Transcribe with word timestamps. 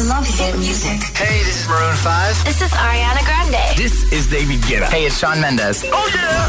I 0.00 0.02
love 0.04 0.26
hit 0.26 0.56
music. 0.56 0.98
Hey, 1.14 1.44
this 1.44 1.60
is 1.60 1.68
Maroon 1.68 1.94
5. 1.94 2.44
This 2.46 2.62
is 2.62 2.70
Ariana 2.72 3.22
Grande. 3.22 3.76
This 3.76 4.10
is 4.10 4.26
David 4.30 4.60
Guetta. 4.62 4.88
Hey, 4.88 5.04
it's 5.04 5.18
Sean 5.18 5.42
Mendes. 5.42 5.84
Oh, 5.92 6.08
yeah. 6.14 6.48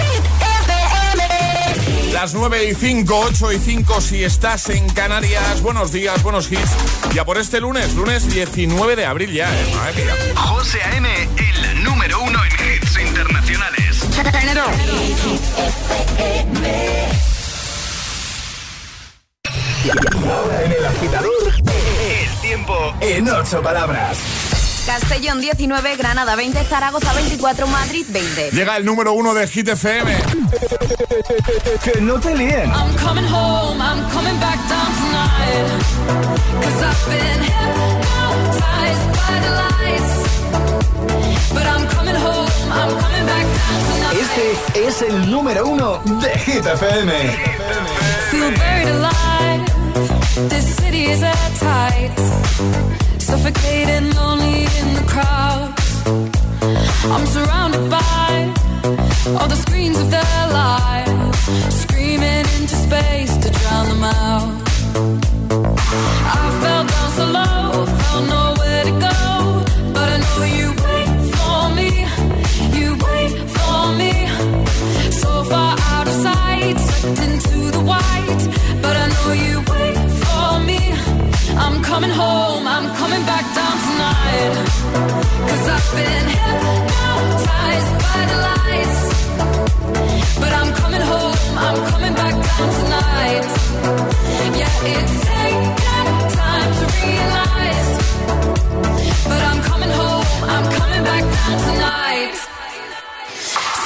Hit 0.00 0.24
FM. 0.64 2.12
Las 2.14 2.32
9 2.32 2.64
y 2.64 2.74
5, 2.74 3.14
8 3.14 3.52
y 3.52 3.58
5 3.58 4.00
si 4.00 4.24
estás 4.24 4.70
en 4.70 4.88
Canarias. 4.88 5.60
Buenos 5.60 5.92
días, 5.92 6.22
buenos 6.22 6.50
hits. 6.50 6.70
Ya 7.12 7.26
por 7.26 7.36
este 7.36 7.60
lunes, 7.60 7.92
lunes 7.92 8.32
19 8.32 8.96
de 8.96 9.04
abril 9.04 9.30
ya, 9.30 9.46
¿eh? 9.54 9.74
Madre 9.74 10.02
mía. 10.02 10.14
José 10.34 10.82
A.M., 10.82 11.28
el 11.36 11.84
número 11.84 12.22
uno 12.22 12.38
en 12.44 12.52
hits 12.52 12.98
internacionales. 12.98 14.06
Ahora 20.26 20.64
en 20.64 20.72
el 20.72 20.86
agitador, 20.86 21.52
tiempo 22.46 22.94
en 23.00 23.28
ocho 23.28 23.60
palabras. 23.60 24.18
Castellón 24.86 25.40
19, 25.40 25.96
Granada 25.96 26.36
20, 26.36 26.62
Zaragoza 26.64 27.12
24, 27.12 27.66
Madrid 27.66 28.06
20. 28.08 28.50
Llega 28.52 28.76
el 28.76 28.84
número 28.84 29.14
uno 29.14 29.34
de 29.34 29.48
Hit 29.48 29.66
FM. 29.66 30.16
Que 31.82 32.00
no 32.00 32.20
te 32.20 32.36
líen. 32.36 32.70
I'm 32.70 32.94
coming 32.98 33.24
home, 33.24 33.82
I'm 33.82 34.08
coming 34.12 34.38
back 34.38 34.60
down 34.68 34.92
tonight. 34.94 35.66
Cause 36.62 36.82
I've 36.84 37.06
been 37.10 37.42
hypnotized 37.42 39.06
by 39.16 39.40
the 39.40 39.50
lights. 39.50 40.25
Este 44.12 44.86
es 44.86 45.02
el 45.02 45.30
número 45.30 45.66
uno 45.66 46.00
de 46.20 46.38
Hit 46.38 46.66
FM. 46.66 47.12
Feel 48.30 48.54
buried 48.54 48.88
alive. 48.88 49.64
This 50.48 50.76
city 50.76 51.04
is 51.06 51.22
at 51.22 51.52
tight. 51.58 52.12
Suffocating, 53.18 54.14
lonely 54.14 54.64
in 54.80 54.94
the 54.94 55.04
crowd. 55.06 55.72
I'm 57.10 57.26
surrounded 57.26 57.90
by 57.90 58.52
all 59.38 59.48
the 59.48 59.56
screens 59.56 59.98
of 59.98 60.10
their 60.10 60.42
lives. 60.52 61.38
Screaming 61.82 62.46
into 62.58 62.76
space 62.76 63.36
to 63.38 63.50
drown 63.50 63.88
them 63.88 64.04
out. 64.04 64.66
I 66.34 66.58
fell 66.62 66.84
down 66.84 67.10
so 67.18 67.24
low, 67.38 67.86
found 67.86 68.28
nowhere 68.28 68.84
to 68.84 68.92
go. 69.08 69.64
But 69.94 70.08
I 70.14 70.18
know 70.18 70.44
you 70.44 70.65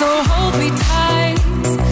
So 0.01 0.07
hold 0.07 0.57
me 0.59 0.71
tight. 0.71 1.30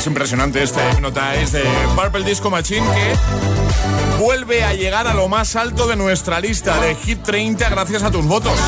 Es 0.00 0.06
impresionante 0.06 0.62
este 0.62 0.80
Hypnotize 0.92 1.58
de 1.58 1.64
Purple 1.94 2.24
Disco 2.24 2.48
Machine 2.48 2.86
que 2.94 4.18
vuelve 4.18 4.64
a 4.64 4.72
llegar 4.72 5.06
a 5.06 5.12
lo 5.12 5.28
más 5.28 5.56
alto 5.56 5.86
de 5.86 5.94
nuestra 5.94 6.40
lista 6.40 6.80
de 6.80 6.94
Hit 6.94 7.22
30 7.22 7.68
gracias 7.68 8.02
a 8.02 8.10
tus 8.10 8.24
votos. 8.24 8.58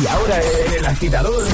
Y 0.00 0.06
ahora 0.06 0.40
el 0.40 0.86
agitador, 0.86 1.44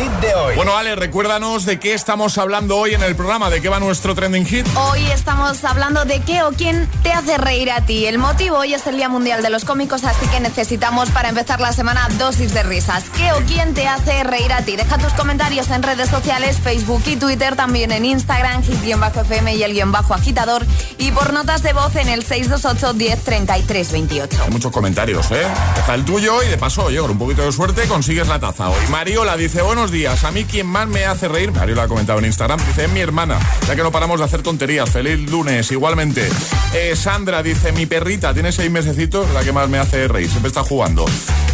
hit 0.00 0.12
de 0.20 0.34
hoy. 0.34 0.56
Bueno, 0.56 0.76
Ale, 0.76 0.96
recuérdanos 0.96 1.64
de 1.66 1.78
qué 1.78 1.92
estamos 1.94 2.38
hablando 2.38 2.76
hoy 2.76 2.94
en 2.94 3.02
el 3.02 3.14
programa, 3.16 3.50
de 3.50 3.60
qué 3.60 3.68
va 3.68 3.80
nuestro 3.80 4.14
trending 4.14 4.46
hit. 4.46 4.66
Hoy 4.76 5.04
estamos 5.10 5.62
hablando 5.64 6.04
de 6.04 6.20
qué 6.20 6.42
o 6.42 6.52
quién 6.52 6.88
te 7.02 7.12
hace 7.12 7.36
reír 7.36 7.70
a 7.70 7.84
ti. 7.84 8.06
El 8.06 8.18
motivo 8.18 8.58
hoy 8.58 8.74
es 8.74 8.86
el 8.86 8.96
Día 8.96 9.08
Mundial 9.08 9.42
de 9.42 9.50
los 9.50 9.64
Cómicos, 9.64 10.04
así 10.04 10.26
que 10.28 10.40
necesitamos 10.40 11.10
para 11.10 11.28
empezar 11.28 11.60
la 11.60 11.72
semana 11.72 12.08
dosis 12.18 12.54
de 12.54 12.62
risas. 12.62 13.04
¿Qué 13.16 13.32
o 13.32 13.40
quién 13.46 13.74
te 13.74 13.88
hace 13.88 14.24
reír 14.24 14.52
a 14.52 14.62
ti? 14.62 14.76
Deja 14.76 14.96
tus 14.98 15.12
comentarios 15.12 15.68
en 15.70 15.82
redes 15.82 16.08
sociales, 16.08 16.58
Facebook 16.62 17.02
y 17.06 17.16
Twitter, 17.16 17.56
también 17.56 17.92
en 17.92 18.04
Instagram, 18.04 18.62
hit-fm 18.62 19.54
y 19.54 19.62
el 19.62 19.74
guion 19.74 19.92
bajo 19.92 20.14
agitador. 20.14 20.64
Y 20.98 21.10
por 21.12 21.32
notas 21.32 21.62
de 21.62 21.72
voz 21.72 21.94
en 21.96 22.08
el 22.08 22.24
628 22.24 22.94
10 22.94 23.24
33 23.24 23.92
28. 23.92 24.42
Hay 24.44 24.50
muchos 24.50 24.72
comentarios, 24.72 25.30
¿eh? 25.30 25.46
Deja 25.76 25.94
el 25.94 26.04
tuyo 26.04 26.42
y 26.42 26.48
de 26.48 26.56
paso, 26.56 26.84
oye, 26.84 26.98
con 26.98 27.10
un 27.10 27.18
poquito 27.18 27.42
de 27.42 27.52
suerte 27.52 27.86
consigues 27.86 28.28
la 28.28 28.38
taza 28.40 28.70
hoy. 28.70 28.86
Mariola 28.88 29.36
dice, 29.36 29.62
buenos 29.62 29.89
días, 29.90 30.24
a 30.24 30.30
mí 30.30 30.44
quien 30.44 30.66
más 30.66 30.88
me 30.88 31.04
hace 31.04 31.28
reír, 31.28 31.52
Mariola 31.52 31.84
ha 31.84 31.88
comentado 31.88 32.18
en 32.18 32.26
Instagram, 32.26 32.58
dice, 32.66 32.84
es 32.84 32.90
mi 32.90 33.00
hermana, 33.00 33.38
ya 33.66 33.76
que 33.76 33.82
no 33.82 33.92
paramos 33.92 34.18
de 34.18 34.24
hacer 34.24 34.42
tonterías. 34.42 34.90
Feliz 34.90 35.30
lunes, 35.30 35.70
igualmente. 35.70 36.28
Eh, 36.74 36.94
Sandra 36.96 37.42
dice, 37.42 37.72
mi 37.72 37.86
perrita 37.86 38.32
tiene 38.34 38.52
seis 38.52 38.70
mesecitos, 38.70 39.28
la 39.30 39.42
que 39.42 39.52
más 39.52 39.68
me 39.68 39.78
hace 39.78 40.08
reír, 40.08 40.28
siempre 40.28 40.48
está 40.48 40.62
jugando. 40.62 41.04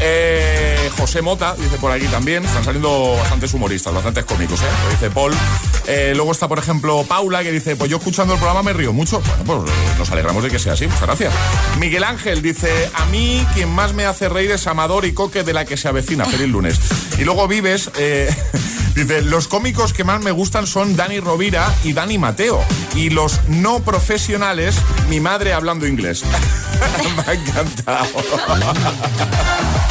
Eh, 0.00 0.90
José 0.98 1.22
Mota 1.22 1.54
dice 1.56 1.76
por 1.78 1.90
aquí 1.90 2.06
también, 2.06 2.44
están 2.44 2.64
saliendo 2.64 3.16
bastantes 3.16 3.52
humoristas, 3.54 3.94
bastantes 3.94 4.24
cómicos, 4.24 4.60
¿eh? 4.60 4.64
Lo 4.84 4.90
dice 4.90 5.10
Paul. 5.10 5.34
Luego 6.14 6.32
está, 6.32 6.48
por 6.48 6.58
ejemplo, 6.58 7.04
Paula, 7.06 7.42
que 7.42 7.52
dice, 7.52 7.76
pues 7.76 7.90
yo 7.90 7.98
escuchando 7.98 8.34
el 8.34 8.40
programa 8.40 8.62
me 8.62 8.72
río 8.72 8.92
mucho. 8.92 9.22
Bueno, 9.44 9.64
pues 9.64 9.98
nos 9.98 10.10
alegramos 10.10 10.42
de 10.42 10.50
que 10.50 10.58
sea 10.58 10.72
así, 10.72 10.86
muchas 10.86 11.02
gracias. 11.02 11.32
Miguel 11.78 12.04
Ángel 12.04 12.42
dice, 12.42 12.90
a 12.94 13.06
mí 13.06 13.46
quien 13.54 13.68
más 13.70 13.94
me 13.94 14.04
hace 14.04 14.28
reír 14.28 14.50
es 14.50 14.66
Amador 14.66 15.04
y 15.04 15.12
Coque 15.12 15.44
de 15.44 15.52
la 15.52 15.64
que 15.64 15.76
se 15.76 15.88
avecina. 15.88 16.24
Feliz 16.24 16.48
lunes. 16.48 16.80
Y 17.18 17.24
luego 17.24 17.46
Vives, 17.46 17.90
Yeah. 18.16 18.82
Dice, 18.96 19.20
los 19.20 19.46
cómicos 19.46 19.92
que 19.92 20.04
más 20.04 20.22
me 20.22 20.30
gustan 20.30 20.66
son 20.66 20.96
Dani 20.96 21.20
Rovira 21.20 21.70
y 21.84 21.92
Dani 21.92 22.16
Mateo. 22.16 22.60
Y 22.94 23.10
los 23.10 23.46
no 23.46 23.80
profesionales, 23.80 24.74
mi 25.10 25.20
madre 25.20 25.52
hablando 25.52 25.86
inglés. 25.86 26.24
me 27.16 27.22
ha 27.30 27.34
encantado. 27.34 28.06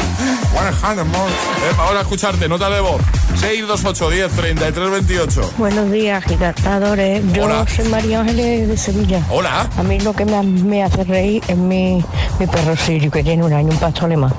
Amor. 0.86 1.28
Eh, 1.28 1.74
Ahora 1.78 2.02
escucharte, 2.02 2.48
nota 2.48 2.70
de 2.70 2.80
voz. 2.80 3.02
628 3.40 4.10
10 4.10 4.32
33 4.32 4.90
28. 4.90 5.52
Buenos 5.58 5.90
días, 5.90 6.24
agitadores. 6.24 7.22
Yo 7.32 7.44
Hola. 7.44 7.66
soy 7.66 7.88
María 7.88 8.20
Ángeles 8.20 8.68
de 8.68 8.76
Sevilla. 8.76 9.20
Hola. 9.28 9.68
A 9.76 9.82
mí 9.82 9.98
lo 10.00 10.14
que 10.14 10.24
me, 10.24 10.40
me 10.42 10.84
hace 10.84 11.04
reír 11.04 11.42
es 11.48 11.56
mi, 11.56 12.04
mi 12.38 12.46
perro 12.46 12.76
Sirio, 12.76 13.10
que 13.10 13.22
tiene 13.24 13.44
un 13.44 13.52
año, 13.52 13.68
un 13.70 13.78
pastor 13.78 14.04
alemán. 14.04 14.32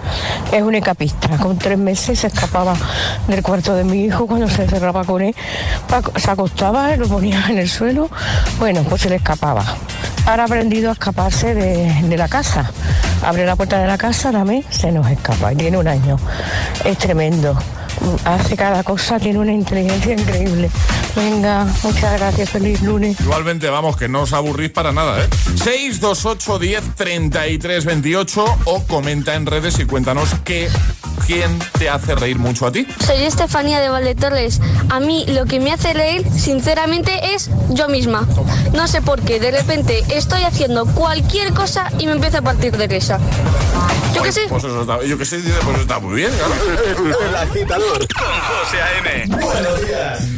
Es 0.52 0.62
un 0.62 0.74
ecapista. 0.74 1.38
Con 1.38 1.58
tres 1.58 1.78
meses 1.78 2.20
se 2.20 2.28
escapaba 2.28 2.76
del 3.28 3.44
cuarto 3.44 3.76
de 3.76 3.84
mi 3.84 4.06
hijo 4.06 4.26
cuando 4.26 4.48
se 4.50 4.57
cerraba 4.66 5.04
con 5.04 5.22
él. 5.22 5.36
Se 6.16 6.32
acostaba, 6.32 6.96
lo 6.96 7.08
ponía 7.08 7.46
en 7.50 7.58
el 7.58 7.70
suelo. 7.70 8.10
Bueno, 8.60 8.84
pues 8.84 9.02
se 9.02 9.10
le 9.10 9.18
escapaba. 9.18 9.66
Ahora 10.26 10.44
ha 10.44 10.46
aprendido 10.46 10.90
a 10.90 10.94
escaparse 10.94 11.54
de, 11.54 12.18
la 12.18 12.28
casa. 12.28 12.72
Abre 13.24 13.46
la 13.46 13.56
puerta 13.56 13.80
de 13.80 13.88
la 13.88 13.98
casa, 13.98 14.32
dame, 14.32 14.64
se 14.70 14.92
nos 14.92 15.10
escapa. 15.10 15.52
Tiene 15.52 15.78
un 15.78 15.88
año. 15.88 16.18
Es 16.84 16.98
tremendo. 16.98 17.58
Hace 18.26 18.56
cada 18.56 18.84
cosa, 18.84 19.20
tiene 19.20 19.40
una 19.40 19.54
inteligencia 19.54 20.14
increíble. 20.14 20.70
Venga, 21.16 21.66
muchas 21.82 22.20
gracias, 22.20 22.50
feliz 22.50 22.82
lunes. 22.82 23.20
Igualmente, 23.20 23.70
vamos, 23.70 23.98
que 23.98 24.08
no 24.08 24.22
os 24.22 24.34
aburrís 24.34 24.70
para 24.70 24.92
nada, 24.92 25.24
¿eh? 25.24 25.28
628 25.56 26.60
10 26.60 26.96
33 26.96 27.86
28 27.86 28.46
o 28.66 28.84
comenta 28.84 29.34
en 29.36 29.46
redes 29.46 29.80
y 29.80 29.86
cuéntanos 29.86 30.30
qué, 30.44 30.70
quién 31.28 31.60
te 31.78 31.90
hace 31.90 32.16
reír 32.16 32.40
mucho 32.40 32.66
a 32.66 32.72
ti. 32.72 32.88
Soy 33.06 33.18
Estefanía 33.18 33.82
de 33.82 33.90
Valdetorres. 33.90 34.62
A 34.90 35.02
mí 35.02 35.26
lo 35.28 35.46
que 35.46 35.60
me 35.60 35.74
hace 35.74 35.94
reír, 35.94 36.26
sinceramente, 36.32 37.34
es 37.36 37.50
yo 37.70 37.90
misma. 37.90 38.26
No 38.74 38.88
sé 38.88 39.02
por 39.02 39.22
qué, 39.22 39.40
de 39.40 39.52
repente 39.52 40.04
estoy 40.10 40.44
haciendo 40.44 40.86
cualquier 40.86 41.54
cosa 41.54 41.92
y 42.00 42.06
me 42.06 42.14
empiezo 42.14 42.38
a 42.38 42.42
partir 42.42 42.76
de 42.78 42.88
risa. 42.88 43.20
Yo 44.16 44.24
qué 44.24 44.32
sé. 44.32 44.46
Pues 44.48 44.64
eso 44.64 44.82
está, 44.82 45.04
yo 45.04 45.18
qué 45.18 45.26
sé, 45.26 45.40
pues 45.66 45.80
está 45.82 46.00
muy 46.00 46.16
bien, 46.16 46.32
claro. 46.32 47.16
El 47.30 47.36
agitador 47.36 48.08
Con 48.08 48.28
José 48.28 48.82
A.M. 48.82 49.26
Buenos 49.28 49.86
días. 49.86 50.38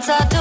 I 0.00 0.28
do 0.28 0.37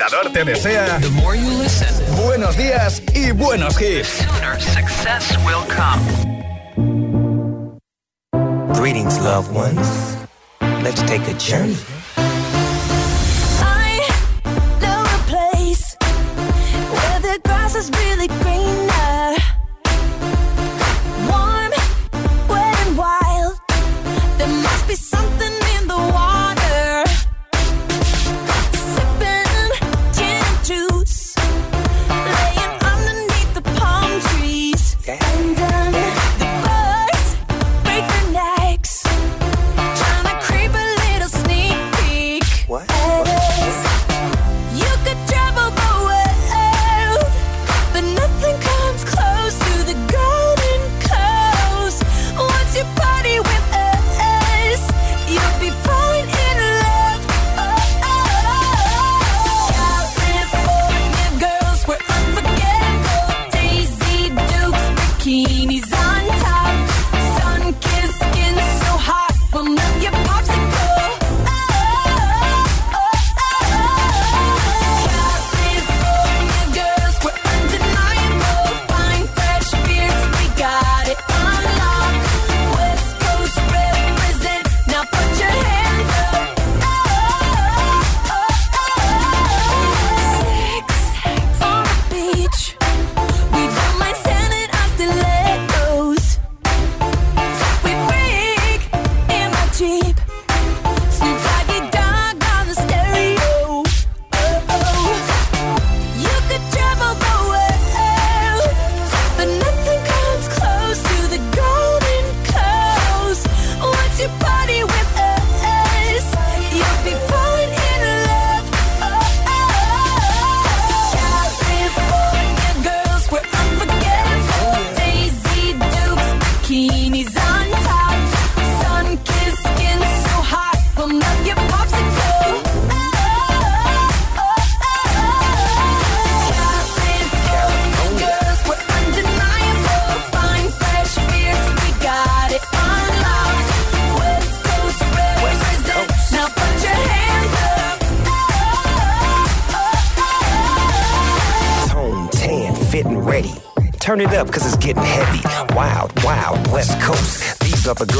agitador 0.00 0.32
te 0.32 0.44
desea 0.44 1.00
buenos 2.24 2.56
días 2.56 3.02
y 3.14 3.32
buenos 3.32 3.80
hits. 3.80 4.24
Success 4.58 5.36
will 5.44 5.64
come. 5.68 6.00
Greetings, 8.74 9.18
loved 9.20 9.52
ones. 9.52 10.16
Let's 10.82 11.02
take 11.02 11.26
a 11.28 11.34
journey. 11.34 11.76
I 13.60 14.08
know 14.80 15.04
a 15.04 15.18
place 15.26 15.96
is 17.76 17.90
really 17.90 18.28
greener. 18.28 19.36
Warm, 21.28 21.72
wet 22.48 22.86
and 22.86 22.96
wild. 22.96 23.58
There 24.38 24.62
must 24.62 24.86
be 24.86 24.94
something 24.94 25.47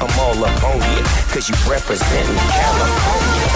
I'm 0.00 0.18
all 0.20 0.44
up 0.44 0.62
on 0.62 0.76
you, 0.76 1.02
cause 1.32 1.48
you 1.48 1.56
representing 1.68 2.36
California. 2.36 3.50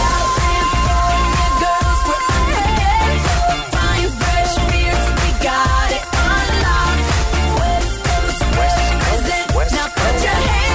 Girls, 1.63 2.01
we're 2.09 2.25
unforgettable. 2.35 3.63
Fine, 3.71 4.11
fresh, 4.21 4.55
fierce, 4.71 5.07
we 5.23 5.29
got 5.45 5.89
it 5.93 6.05
on 6.19 6.45
lock. 6.67 6.99
West 7.63 7.95
Coast 8.09 8.41
represent. 8.59 9.55
West 9.55 9.73
Now 9.75 9.87
put 9.87 10.15
your 10.23 10.35
hands 10.35 10.72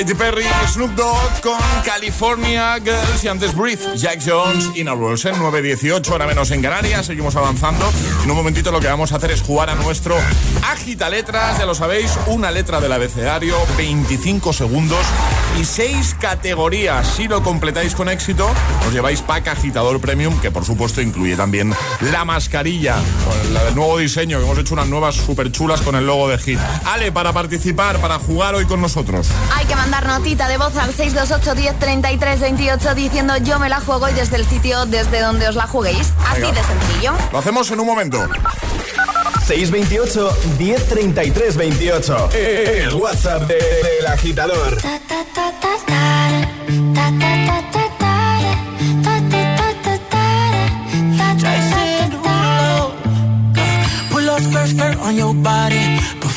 Katy 0.00 0.14
Perry, 0.14 0.46
Snoop 0.66 0.92
Dogg 0.92 1.42
con 1.42 1.60
California 1.84 2.78
Girls 2.82 3.22
y 3.22 3.28
antes 3.28 3.54
Breathe, 3.54 3.98
Jack 3.98 4.22
Jones, 4.26 4.70
Ina 4.74 4.94
Wilson, 4.94 5.34
9.18, 5.34 6.10
ahora 6.10 6.26
menos 6.26 6.50
en 6.52 6.62
Canarias, 6.62 7.04
seguimos 7.04 7.36
avanzando. 7.36 7.84
En 8.24 8.30
un 8.30 8.34
momentito 8.34 8.72
lo 8.72 8.80
que 8.80 8.86
vamos 8.86 9.12
a 9.12 9.16
hacer 9.16 9.30
es 9.30 9.42
jugar 9.42 9.68
a 9.68 9.74
nuestro 9.74 10.16
Agita 10.70 11.10
Letras, 11.10 11.58
ya 11.58 11.66
lo 11.66 11.74
sabéis, 11.74 12.18
una 12.28 12.50
letra 12.50 12.80
del 12.80 12.92
abecedario, 12.92 13.54
25 13.76 14.54
segundos 14.54 15.04
y 15.58 15.64
6 15.64 16.16
categorías. 16.20 17.06
Si 17.06 17.28
lo 17.28 17.42
completáis 17.42 17.94
con 17.94 18.08
éxito, 18.08 18.48
os 18.86 18.92
lleváis 18.92 19.22
pack 19.22 19.48
agitador 19.48 20.00
premium, 20.00 20.38
que 20.40 20.50
por 20.50 20.64
supuesto 20.64 21.00
incluye 21.00 21.36
también 21.36 21.74
la 22.12 22.24
mascarilla, 22.24 22.96
con 23.24 23.54
la 23.54 23.64
del 23.64 23.74
nuevo 23.74 23.98
diseño, 23.98 24.38
que 24.38 24.44
hemos 24.44 24.58
hecho 24.58 24.74
unas 24.74 24.88
nuevas 24.88 25.14
super 25.16 25.50
chulas 25.50 25.80
con 25.80 25.94
el 25.94 26.06
logo 26.06 26.28
de 26.28 26.38
Hit. 26.38 26.58
Ale, 26.86 27.12
para 27.12 27.32
participar, 27.32 27.98
para 27.98 28.18
jugar 28.18 28.54
hoy 28.54 28.66
con 28.66 28.80
nosotros. 28.80 29.28
Hay 29.54 29.66
que 29.66 29.76
mandar 29.76 30.06
notita 30.06 30.48
de 30.48 30.56
voz 30.56 30.76
al 30.76 30.92
628 30.94 31.54
10 31.54 31.78
33 31.78 32.40
28 32.40 32.94
diciendo 32.94 33.36
yo 33.38 33.58
me 33.58 33.68
la 33.68 33.80
juego 33.80 34.08
y 34.08 34.12
desde 34.12 34.36
el 34.36 34.46
sitio 34.46 34.86
desde 34.86 35.20
donde 35.20 35.48
os 35.48 35.54
la 35.56 35.66
juguéis. 35.66 36.12
Así 36.28 36.42
Venga. 36.42 36.52
de 36.54 36.62
sencillo. 36.64 37.12
Lo 37.32 37.38
hacemos 37.38 37.70
en 37.70 37.80
un 37.80 37.86
momento. 37.86 38.28
628 39.50 40.30
1033 40.58 41.56
28. 41.56 42.28
El 42.32 42.94
WhatsApp 42.94 43.48
de- 43.48 43.54
del 43.56 44.06
agitador. 44.06 44.78
Jason 51.38 52.10
Derulo. 52.10 52.92
Pull 54.10 54.28
up 54.28 54.40
skirt, 54.40 54.68
skirt 54.68 54.96
on 54.98 55.16
your 55.16 55.34
body. 55.34 55.98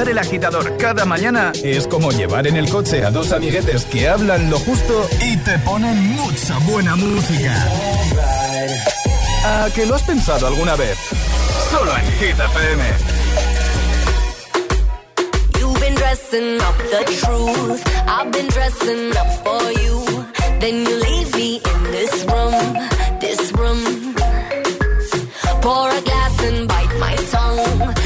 Escuchar 0.00 0.12
el 0.12 0.18
agitador 0.18 0.76
cada 0.78 1.04
mañana 1.04 1.52
es 1.62 1.86
como 1.86 2.10
llevar 2.10 2.46
en 2.46 2.56
el 2.56 2.70
coche 2.70 3.04
a 3.04 3.10
dos 3.10 3.32
amiguetes 3.32 3.84
que 3.84 4.08
hablan 4.08 4.48
lo 4.48 4.58
justo 4.58 5.06
y 5.20 5.36
te 5.36 5.58
ponen 5.58 6.12
mucha 6.12 6.56
buena 6.60 6.96
música. 6.96 7.52
¿A 9.44 9.68
que 9.74 9.84
lo 9.84 9.96
has 9.96 10.02
pensado 10.04 10.46
alguna 10.46 10.74
vez? 10.76 10.96
Solo 11.70 11.92
en 11.94 12.12
Hit 12.12 12.34
FM. 12.34 12.82
You've 15.58 15.80
been 15.80 15.94
dressing 15.96 16.56
up 16.62 16.78
the 16.78 17.04
truth. 17.20 17.82
I've 18.08 18.32
been 18.32 18.48
dressing 18.48 19.14
up 19.18 19.28
for 19.44 19.70
you. 19.82 20.24
Then 20.60 20.86
you 20.86 20.96
leave 20.96 21.34
me 21.36 21.56
in 21.56 21.82
this 21.92 22.24
room, 22.24 22.88
this 23.20 23.52
room. 23.52 24.14
Pour 25.60 25.90
a 25.90 26.00
glass 26.00 26.42
and 26.44 26.66
bite 26.66 26.98
my 26.98 27.16
tongue. 27.30 27.99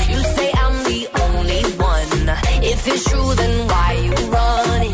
If 2.66 2.88
it's 2.88 3.04
true, 3.04 3.34
then 3.34 3.68
why 3.68 3.92
you 3.92 4.14
run 4.30 4.93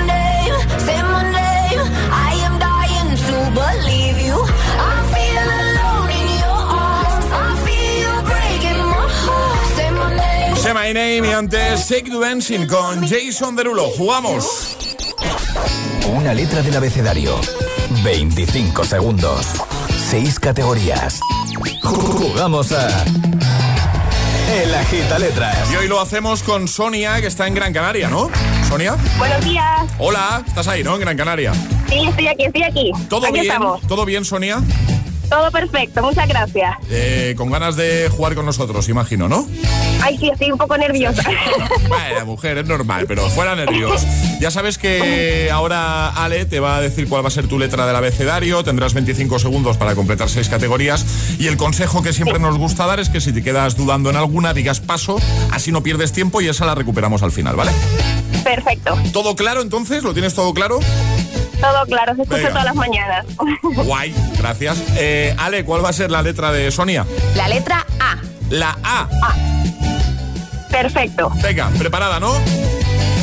My 10.91 10.95
Name 10.95 11.29
y 11.29 11.31
antes 11.31 11.87
Shake 11.87 12.09
the 12.09 12.19
Dancing 12.19 12.67
con 12.67 13.07
Jason 13.07 13.55
Derulo. 13.55 13.91
Jugamos. 13.91 14.75
Una 16.13 16.33
letra 16.33 16.61
del 16.61 16.75
abecedario. 16.75 17.39
25 18.03 18.83
segundos. 18.83 19.45
6 20.09 20.39
categorías. 20.41 21.21
Jugamos 21.81 22.73
a. 22.73 23.05
El 24.53 24.75
agita 24.75 25.17
letras. 25.17 25.71
Y 25.71 25.77
hoy 25.77 25.87
lo 25.87 26.01
hacemos 26.01 26.43
con 26.43 26.67
Sonia, 26.67 27.21
que 27.21 27.27
está 27.27 27.47
en 27.47 27.53
Gran 27.53 27.71
Canaria, 27.71 28.09
¿no? 28.09 28.29
Sonia. 28.67 28.97
Buenos 29.17 29.45
días. 29.45 29.83
Hola, 29.97 30.43
estás 30.45 30.67
ahí, 30.67 30.83
¿no? 30.83 30.95
En 30.95 30.99
Gran 30.99 31.15
Canaria. 31.15 31.53
Sí, 31.87 32.05
estoy 32.05 32.27
aquí, 32.27 32.43
estoy 32.43 32.63
aquí. 32.63 32.91
¿Todo 33.07 33.27
aquí 33.27 33.33
bien? 33.39 33.45
estamos. 33.45 33.81
¿Todo 33.87 34.03
bien, 34.03 34.25
Sonia? 34.25 34.61
Todo 35.31 35.49
perfecto, 35.49 36.01
muchas 36.03 36.27
gracias. 36.27 36.75
Eh, 36.89 37.35
con 37.37 37.49
ganas 37.49 37.77
de 37.77 38.09
jugar 38.09 38.35
con 38.35 38.45
nosotros, 38.45 38.89
imagino, 38.89 39.29
¿no? 39.29 39.47
Ay, 40.01 40.17
sí, 40.17 40.29
estoy 40.29 40.51
un 40.51 40.57
poco 40.57 40.75
nerviosa. 40.77 41.23
Vaya, 41.89 42.25
mujer, 42.25 42.57
es 42.57 42.65
normal, 42.65 43.05
pero 43.07 43.29
fuera 43.29 43.55
nervios. 43.55 44.05
Ya 44.41 44.51
sabes 44.51 44.77
que 44.77 45.49
ahora 45.49 46.09
Ale 46.09 46.45
te 46.45 46.59
va 46.59 46.75
a 46.75 46.81
decir 46.81 47.07
cuál 47.07 47.23
va 47.23 47.29
a 47.29 47.31
ser 47.31 47.47
tu 47.47 47.57
letra 47.57 47.87
del 47.87 47.95
abecedario, 47.95 48.61
tendrás 48.65 48.93
25 48.93 49.39
segundos 49.39 49.77
para 49.77 49.95
completar 49.95 50.27
seis 50.27 50.49
categorías 50.49 51.05
y 51.39 51.47
el 51.47 51.55
consejo 51.55 52.03
que 52.03 52.11
siempre 52.11 52.37
nos 52.37 52.57
gusta 52.57 52.85
dar 52.85 52.99
es 52.99 53.07
que 53.07 53.21
si 53.21 53.31
te 53.31 53.41
quedas 53.41 53.77
dudando 53.77 54.09
en 54.09 54.17
alguna, 54.17 54.53
digas 54.53 54.81
paso, 54.81 55.15
así 55.53 55.71
no 55.71 55.81
pierdes 55.81 56.11
tiempo 56.11 56.41
y 56.41 56.49
esa 56.49 56.65
la 56.65 56.75
recuperamos 56.75 57.23
al 57.23 57.31
final, 57.31 57.55
¿vale? 57.55 57.71
Perfecto. 58.43 58.97
¿Todo 59.13 59.37
claro 59.37 59.61
entonces? 59.61 60.03
¿Lo 60.03 60.11
tienes 60.11 60.33
todo 60.33 60.53
claro? 60.53 60.81
Todo 61.61 61.85
claro, 61.85 62.15
se 62.15 62.23
escucha 62.23 62.37
Venga. 62.39 62.49
todas 62.49 62.65
las 62.65 62.75
mañanas. 62.75 63.25
Guay, 63.63 64.13
gracias. 64.37 64.81
Eh, 64.97 65.35
Ale, 65.37 65.63
¿cuál 65.63 65.83
va 65.85 65.89
a 65.89 65.93
ser 65.93 66.09
la 66.11 66.21
letra 66.21 66.51
de 66.51 66.71
Sonia? 66.71 67.05
La 67.35 67.47
letra 67.47 67.85
A. 67.99 68.17
La 68.49 68.77
A. 68.83 69.07
Perfecto. 70.69 71.31
Venga, 71.41 71.69
preparada, 71.77 72.19
¿no? 72.19 72.33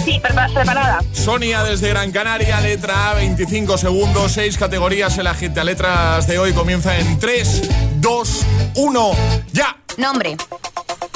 Sí, 0.04 0.20
prepa- 0.22 0.52
preparada. 0.54 1.00
Sonia 1.12 1.64
desde 1.64 1.88
Gran 1.88 2.12
Canaria, 2.12 2.60
letra 2.60 3.10
A, 3.10 3.14
25 3.14 3.76
segundos, 3.76 4.32
6 4.32 4.56
categorías. 4.56 5.16
El 5.18 5.26
agente 5.26 5.60
a 5.60 5.64
letras 5.64 6.26
de 6.26 6.38
hoy 6.38 6.52
comienza 6.52 6.96
en 6.98 7.18
3, 7.18 7.62
2, 7.96 8.46
1, 8.76 9.10
ya. 9.52 9.76
Nombre. 9.96 10.36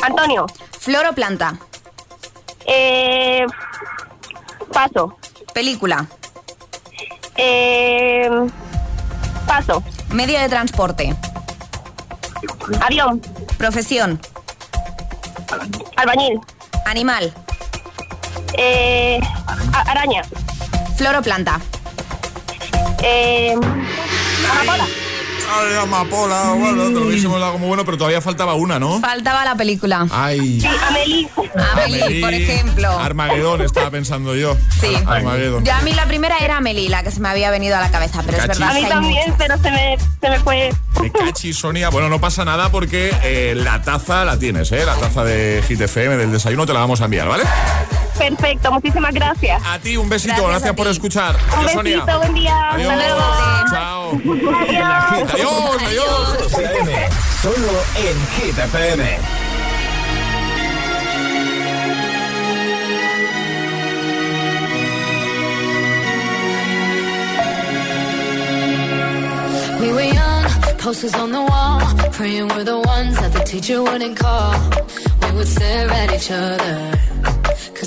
Antonio. 0.02 0.46
Flor 0.80 1.06
o 1.06 1.12
planta. 1.14 1.54
Eh, 2.66 3.46
paso. 4.72 5.16
Película. 5.54 6.06
Eh, 7.37 8.31
paso. 9.47 9.83
Medio 10.11 10.38
de 10.40 10.49
transporte. 10.49 11.14
Avión. 12.81 13.21
Profesión. 13.59 14.21
Albañil. 15.97 16.40
Animal. 16.87 17.33
Eh, 18.57 19.21
araña. 19.87 20.23
Flor 20.97 21.16
o 21.16 21.23
planta. 21.23 21.61
Eh, 23.03 23.55
amapola. 24.51 24.87
Ay, 25.50 25.76
amapola, 25.83 26.55
bueno, 26.57 26.85
te 26.87 26.90
lo 26.92 27.02
hubiésemos 27.07 27.38
dado 27.38 27.52
como 27.52 27.66
bueno, 27.66 27.85
pero 27.85 27.98
todavía 27.98 28.20
faltaba 28.20 28.55
una, 28.55 28.78
¿no? 28.78 29.00
Faltaba 29.00 29.44
la 29.44 29.55
película. 29.55 30.07
Ay. 30.11 30.61
Sí, 30.61 30.68
Amelie. 30.88 31.28
Amelie, 31.72 32.20
por 32.22 32.33
ejemplo. 32.35 32.88
Armagedón, 32.98 33.61
estaba 33.61 33.90
pensando 33.90 34.35
yo. 34.35 34.57
Sí. 34.81 34.94
Armagedón. 35.07 35.64
Ya 35.64 35.78
a 35.78 35.83
mí 35.83 35.92
la 35.92 36.07
primera 36.07 36.38
era 36.38 36.57
Amelie, 36.57 36.88
la 36.88 37.02
que 37.02 37.11
se 37.11 37.20
me 37.20 37.28
había 37.28 37.50
venido 37.50 37.76
a 37.76 37.81
la 37.81 37.90
cabeza, 37.90 38.22
pero 38.24 38.38
es 38.38 38.46
verdad 38.46 38.70
A 38.70 38.74
mí 38.74 38.85
también, 38.88 39.31
muchas. 39.31 39.35
pero 39.38 39.57
se 39.59 39.70
me, 39.70 39.98
se 40.20 40.31
me 40.31 40.40
fue. 40.40 40.70
Me 41.02 41.11
cachi, 41.12 41.52
Sonia. 41.52 41.90
Bueno, 41.90 42.09
no 42.09 42.18
pasa 42.20 42.44
nada 42.44 42.70
porque 42.70 43.14
eh, 43.22 43.55
la 43.57 43.83
taza 43.83 44.24
la 44.24 44.38
tienes, 44.38 44.72
¿eh? 44.72 44.85
La 44.87 44.94
taza 44.94 45.22
de 45.24 45.62
Hit 45.68 45.81
FM 45.83 46.16
del 46.16 46.33
desayuno 46.33 46.64
te 46.64 46.72
la 46.72 46.81
vamos 46.81 47.00
a 47.02 47.05
enviar, 47.05 47.28
¿vale? 47.28 47.44
Perfecto, 48.16 48.70
muchísimas 48.72 49.12
gracias. 49.12 49.61
A 49.66 49.78
ti 49.81 49.96
un 49.96 50.09
besito, 50.09 50.46
Gracias 50.46 50.74
por 50.74 50.87
escuchar. 50.87 51.37
Un 51.52 51.59
Adiós, 51.59 51.72
Sonia. 51.72 51.96
besito, 51.98 52.18
buen 52.18 52.35
día. 52.35 52.70
Adiós. 52.70 52.92
Hasta 52.92 53.05
luego. 53.07 53.20
Chao. 53.70 54.01
Adiós. 54.12 55.33
Adiós, 55.33 55.83
adiós. 55.87 56.42
José 56.42 57.09
Solo 57.40 57.75
en 57.96 58.16
Hit 58.37 58.57
FM. 58.59 59.03
We 69.81 69.92
were 69.92 70.03
young, 70.03 70.44
posters 70.79 71.14
on 71.14 71.33
the 71.33 71.40
wall, 71.40 71.81
praying 72.12 72.48
we're 72.48 72.64
the 72.64 72.79
ones 72.79 73.18
that 73.18 73.33
the 73.33 73.40
teacher 73.40 73.83
wouldn't 73.83 74.16
call. 74.18 74.55
We 75.22 75.37
would 75.37 75.48
stare 75.48 75.90
at 75.90 76.12
each 76.12 76.31
other, 76.31 76.98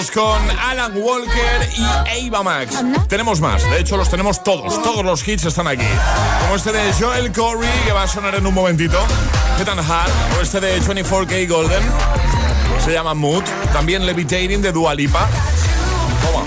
parte 0.00 0.06
2 0.06 0.10
con 0.12 0.58
Alan 0.58 0.92
Walker 0.96 1.68
y 1.76 2.28
Ava 2.28 2.42
Max. 2.42 2.82
Tenemos 3.08 3.40
más, 3.40 3.62
de 3.70 3.80
hecho 3.80 3.96
los 3.96 4.08
tenemos 4.08 4.42
todos, 4.42 4.82
todos 4.82 5.04
los 5.04 5.26
hits 5.26 5.44
están 5.44 5.66
aquí. 5.66 5.86
Como 6.40 6.56
este 6.56 6.72
de 6.72 6.92
Joel 6.92 7.32
Corey, 7.32 7.68
que 7.84 7.92
va 7.92 8.04
a 8.04 8.08
sonar 8.08 8.34
en 8.34 8.46
un 8.46 8.54
momentito. 8.54 8.98
Get 9.58 9.68
and 9.68 9.80
Hard, 9.80 10.10
o 10.38 10.42
este 10.42 10.60
de 10.60 10.80
24K 10.82 11.48
Golden, 11.48 11.82
se 12.84 12.92
llama 12.92 13.14
Mood. 13.14 13.44
También 13.72 14.06
Levitating 14.06 14.62
de 14.62 14.72
Dua 14.72 14.94
Lipa. 14.94 15.28
Toma. 16.22 16.44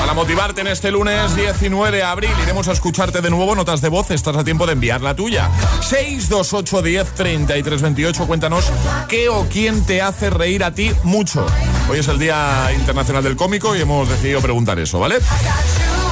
Para 0.00 0.14
motivarte 0.14 0.62
en 0.62 0.68
este 0.68 0.90
lunes 0.90 1.36
19 1.36 1.96
de 1.96 2.02
abril, 2.02 2.30
iremos 2.42 2.66
a 2.68 2.72
escucharte 2.72 3.20
de 3.20 3.30
nuevo. 3.30 3.54
Notas 3.54 3.80
de 3.80 3.88
voz, 3.88 4.10
estás 4.10 4.36
a 4.36 4.44
tiempo 4.44 4.66
de 4.66 4.72
enviar 4.72 5.02
la 5.02 5.14
tuya. 5.14 5.50
628 5.82 6.82
10 6.82 7.14
33 7.14 7.82
28. 7.82 8.26
Cuéntanos 8.26 8.64
qué 9.08 9.28
o 9.28 9.46
quién 9.48 9.84
te 9.84 10.02
hace 10.02 10.30
reír 10.30 10.64
a 10.64 10.72
ti 10.72 10.92
mucho. 11.04 11.46
Hoy 11.90 12.00
es 12.00 12.08
el 12.08 12.18
Día 12.18 12.70
Internacional 12.74 13.22
del 13.24 13.34
Cómico 13.34 13.74
y 13.74 13.80
hemos 13.80 14.08
decidido 14.08 14.42
preguntar 14.42 14.78
eso, 14.78 14.98
¿vale? 14.98 15.16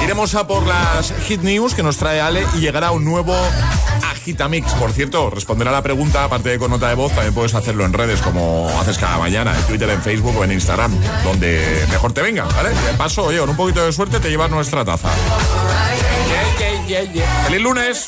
Iremos 0.03 0.33
a 0.33 0.47
por 0.47 0.65
las 0.65 1.13
Hit 1.27 1.41
News 1.41 1.75
que 1.75 1.83
nos 1.83 1.97
trae 1.97 2.19
Ale 2.19 2.45
y 2.55 2.61
llegará 2.61 2.91
un 2.91 3.05
nuevo 3.05 3.35
Agitamix. 4.11 4.73
Por 4.73 4.91
cierto, 4.91 5.29
responderá 5.29 5.71
la 5.71 5.83
pregunta, 5.83 6.23
aparte 6.23 6.49
de 6.49 6.57
con 6.57 6.71
nota 6.71 6.89
de 6.89 6.95
voz, 6.95 7.11
también 7.13 7.33
puedes 7.33 7.53
hacerlo 7.53 7.85
en 7.85 7.93
redes 7.93 8.21
como 8.21 8.69
haces 8.79 8.97
cada 8.97 9.19
mañana, 9.19 9.55
en 9.55 9.63
Twitter, 9.67 9.89
en 9.89 10.01
Facebook 10.01 10.35
o 10.37 10.43
en 10.43 10.53
Instagram, 10.53 10.91
donde 11.23 11.85
mejor 11.91 12.11
te 12.11 12.23
venga, 12.23 12.45
¿vale? 12.45 12.69
De 12.69 12.93
paso, 12.97 13.25
oye, 13.25 13.37
con 13.37 13.49
un 13.49 13.55
poquito 13.55 13.85
de 13.85 13.93
suerte 13.93 14.19
te 14.19 14.29
llevas 14.29 14.49
nuestra 14.49 14.83
taza. 14.83 15.09
Yeah, 16.57 16.87
yeah, 16.87 17.03
yeah, 17.03 17.13
yeah. 17.13 17.43
¡Feliz 17.45 17.61
lunes! 17.61 18.07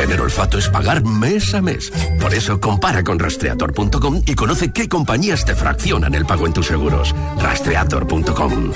Tener 0.00 0.20
olfato 0.22 0.56
es 0.56 0.70
pagar 0.70 1.04
mes 1.04 1.52
a 1.52 1.60
mes. 1.60 1.92
Por 2.18 2.32
eso 2.32 2.58
compara 2.58 3.04
con 3.04 3.18
rastreator.com 3.18 4.22
y 4.26 4.34
conoce 4.34 4.72
qué 4.72 4.88
compañías 4.88 5.44
te 5.44 5.54
fraccionan 5.54 6.14
el 6.14 6.24
pago 6.24 6.46
en 6.46 6.54
tus 6.54 6.68
seguros. 6.68 7.14
Rastreator.com. 7.38 8.72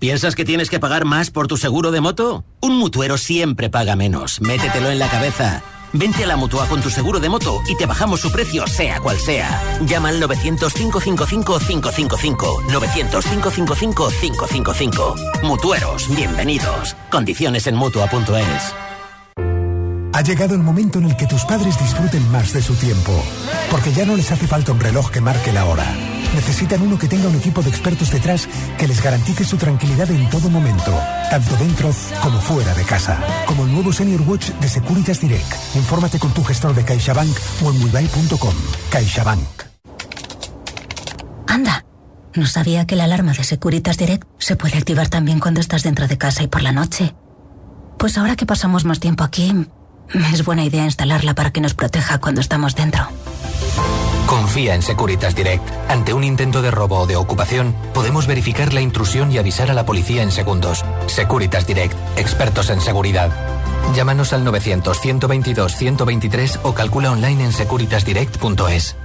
¿Piensas 0.00 0.34
que 0.34 0.44
tienes 0.44 0.68
que 0.68 0.78
pagar 0.78 1.06
más 1.06 1.30
por 1.30 1.46
tu 1.46 1.56
seguro 1.56 1.92
de 1.92 2.02
moto? 2.02 2.44
Un 2.60 2.76
mutuero 2.76 3.16
siempre 3.16 3.70
paga 3.70 3.96
menos. 3.96 4.42
Métetelo 4.42 4.90
en 4.90 4.98
la 4.98 5.08
cabeza. 5.08 5.62
Vente 5.94 6.24
a 6.24 6.26
la 6.26 6.36
Mutua 6.36 6.66
con 6.66 6.82
tu 6.82 6.90
seguro 6.90 7.20
de 7.20 7.30
moto 7.30 7.62
y 7.66 7.74
te 7.78 7.86
bajamos 7.86 8.20
su 8.20 8.30
precio, 8.30 8.66
sea 8.66 9.00
cual 9.00 9.16
sea. 9.16 9.62
Llama 9.86 10.10
al 10.10 10.22
900-555-555. 10.22 12.66
900-555-555. 12.66 15.42
Mutueros, 15.42 16.14
bienvenidos. 16.14 16.94
Condiciones 17.10 17.66
en 17.66 17.76
Mutua.es. 17.76 18.74
Ha 20.14 20.22
llegado 20.22 20.54
el 20.54 20.62
momento 20.62 21.00
en 21.00 21.06
el 21.06 21.16
que 21.16 21.26
tus 21.26 21.44
padres 21.44 21.76
disfruten 21.76 22.30
más 22.30 22.52
de 22.52 22.62
su 22.62 22.76
tiempo, 22.76 23.12
porque 23.68 23.92
ya 23.92 24.06
no 24.06 24.14
les 24.14 24.30
hace 24.30 24.46
falta 24.46 24.70
un 24.70 24.78
reloj 24.78 25.10
que 25.10 25.20
marque 25.20 25.52
la 25.52 25.64
hora. 25.64 25.84
Necesitan 26.36 26.82
uno 26.82 26.96
que 26.96 27.08
tenga 27.08 27.28
un 27.28 27.34
equipo 27.34 27.62
de 27.62 27.70
expertos 27.70 28.12
detrás 28.12 28.48
que 28.78 28.86
les 28.86 29.02
garantice 29.02 29.42
su 29.42 29.56
tranquilidad 29.56 30.08
en 30.12 30.30
todo 30.30 30.48
momento, 30.48 30.96
tanto 31.30 31.56
dentro 31.56 31.90
como 32.22 32.40
fuera 32.40 32.72
de 32.74 32.84
casa. 32.84 33.18
Como 33.46 33.64
el 33.64 33.72
nuevo 33.72 33.92
Senior 33.92 34.20
Watch 34.22 34.50
de 34.50 34.68
Securitas 34.68 35.20
Direct. 35.20 35.52
Infórmate 35.74 36.20
con 36.20 36.32
tu 36.32 36.44
gestor 36.44 36.76
de 36.76 36.84
CaixaBank 36.84 37.36
o 37.64 37.72
en 37.72 37.82
wibuy.com. 37.82 38.54
CaixaBank. 38.90 39.62
Anda, 41.48 41.84
no 42.34 42.46
sabía 42.46 42.86
que 42.86 42.94
la 42.94 43.04
alarma 43.04 43.32
de 43.32 43.42
Securitas 43.42 43.96
Direct 43.96 44.28
se 44.38 44.54
puede 44.54 44.78
activar 44.78 45.08
también 45.08 45.40
cuando 45.40 45.60
estás 45.60 45.82
dentro 45.82 46.06
de 46.06 46.18
casa 46.18 46.44
y 46.44 46.46
por 46.46 46.62
la 46.62 46.70
noche. 46.70 47.16
Pues 47.98 48.16
ahora 48.16 48.36
que 48.36 48.46
pasamos 48.46 48.84
más 48.84 49.00
tiempo 49.00 49.24
aquí, 49.24 49.52
es 50.32 50.44
buena 50.44 50.64
idea 50.64 50.84
instalarla 50.84 51.34
para 51.34 51.50
que 51.50 51.60
nos 51.60 51.74
proteja 51.74 52.18
cuando 52.18 52.40
estamos 52.40 52.74
dentro. 52.74 53.08
Confía 54.26 54.74
en 54.74 54.82
Securitas 54.82 55.36
Direct. 55.36 55.62
Ante 55.88 56.12
un 56.12 56.24
intento 56.24 56.60
de 56.62 56.70
robo 56.70 57.00
o 57.00 57.06
de 57.06 57.16
ocupación, 57.16 57.74
podemos 57.92 58.26
verificar 58.26 58.72
la 58.72 58.80
intrusión 58.80 59.30
y 59.30 59.36
avisar 59.38 59.70
a 59.70 59.74
la 59.74 59.86
policía 59.86 60.22
en 60.22 60.32
segundos. 60.32 60.84
Securitas 61.06 61.66
Direct, 61.66 61.94
expertos 62.16 62.70
en 62.70 62.80
seguridad. 62.80 63.30
Llámanos 63.94 64.32
al 64.32 64.46
900-122-123 64.46 66.60
o 66.62 66.74
calcula 66.74 67.12
online 67.12 67.44
en 67.44 67.52
securitasdirect.es. 67.52 68.96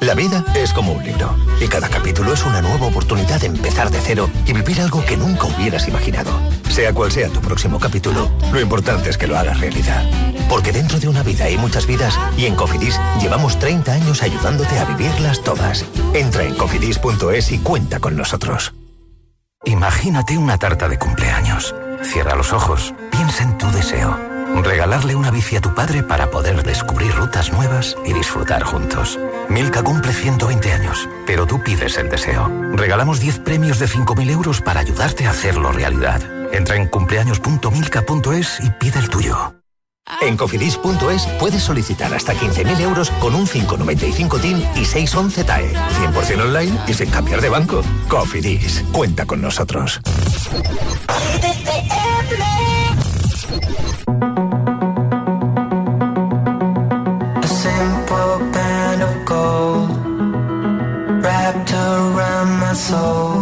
La 0.00 0.14
vida 0.14 0.44
es 0.54 0.72
como 0.72 0.92
un 0.92 1.02
libro 1.02 1.34
y 1.60 1.66
cada 1.66 1.88
capítulo 1.88 2.32
es 2.32 2.44
una 2.44 2.60
nueva 2.60 2.86
oportunidad 2.86 3.40
de 3.40 3.46
empezar 3.46 3.90
de 3.90 4.00
cero 4.00 4.28
y 4.46 4.52
vivir 4.52 4.80
algo 4.80 5.04
que 5.04 5.16
nunca 5.16 5.46
hubieras 5.46 5.88
imaginado. 5.88 6.30
Sea 6.68 6.92
cual 6.92 7.12
sea 7.12 7.28
tu 7.28 7.40
próximo 7.40 7.78
capítulo, 7.78 8.30
lo 8.52 8.60
importante 8.60 9.10
es 9.10 9.16
que 9.16 9.26
lo 9.26 9.38
hagas 9.38 9.60
realidad. 9.60 10.04
Porque 10.48 10.72
dentro 10.72 10.98
de 10.98 11.08
una 11.08 11.22
vida 11.22 11.44
hay 11.44 11.56
muchas 11.56 11.86
vidas 11.86 12.18
y 12.36 12.46
en 12.46 12.54
Cofidis 12.54 12.98
llevamos 13.20 13.58
30 13.58 13.92
años 13.92 14.22
ayudándote 14.22 14.78
a 14.78 14.84
vivirlas 14.84 15.42
todas. 15.42 15.84
Entra 16.12 16.44
en 16.44 16.54
cofidis.es 16.54 17.52
y 17.52 17.58
cuenta 17.58 18.00
con 18.00 18.16
nosotros. 18.16 18.74
Imagínate 19.64 20.36
una 20.36 20.58
tarta 20.58 20.88
de 20.88 20.98
cumpleaños. 20.98 21.74
Cierra 22.02 22.34
los 22.34 22.52
ojos, 22.52 22.92
piensa 23.10 23.44
en 23.44 23.56
tu 23.56 23.70
deseo. 23.70 24.31
Regalarle 24.54 25.14
una 25.14 25.30
bici 25.30 25.56
a 25.56 25.60
tu 25.60 25.74
padre 25.74 26.02
para 26.02 26.30
poder 26.30 26.62
descubrir 26.62 27.14
rutas 27.14 27.52
nuevas 27.52 27.96
y 28.04 28.12
disfrutar 28.12 28.62
juntos. 28.62 29.18
Milka 29.48 29.82
cumple 29.82 30.12
120 30.12 30.72
años, 30.72 31.08
pero 31.26 31.46
tú 31.46 31.62
pides 31.62 31.96
el 31.98 32.08
deseo. 32.08 32.50
Regalamos 32.72 33.20
10 33.20 33.40
premios 33.40 33.78
de 33.78 33.86
5.000 33.86 34.30
euros 34.30 34.60
para 34.60 34.80
ayudarte 34.80 35.26
a 35.26 35.30
hacerlo 35.30 35.72
realidad. 35.72 36.20
Entra 36.52 36.76
en 36.76 36.88
cumpleaños.milka.es 36.88 38.60
y 38.60 38.70
pide 38.70 38.98
el 38.98 39.08
tuyo. 39.08 39.54
En 40.20 40.36
cofidis.es 40.36 41.26
puedes 41.38 41.62
solicitar 41.62 42.12
hasta 42.12 42.34
15.000 42.34 42.80
euros 42.80 43.10
con 43.20 43.34
un 43.34 43.46
595 43.46 44.38
TIN 44.38 44.64
y 44.76 44.84
611 44.84 45.44
TAE. 45.44 45.72
100% 45.72 46.40
online 46.42 46.78
y 46.86 46.94
sin 46.94 47.10
cambiar 47.10 47.40
de 47.40 47.48
banco. 47.48 47.82
Cofidis, 48.08 48.84
cuenta 48.92 49.26
con 49.26 49.40
nosotros. 49.40 50.00
Soul. 62.82 63.41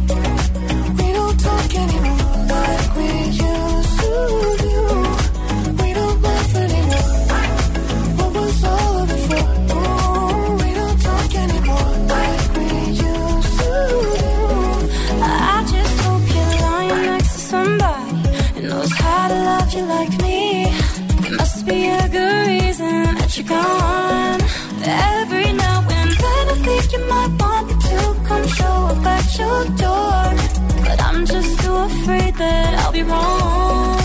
That 32.41 32.71
I'll 32.81 32.95
be 32.99 33.03
wrong. 33.11 34.01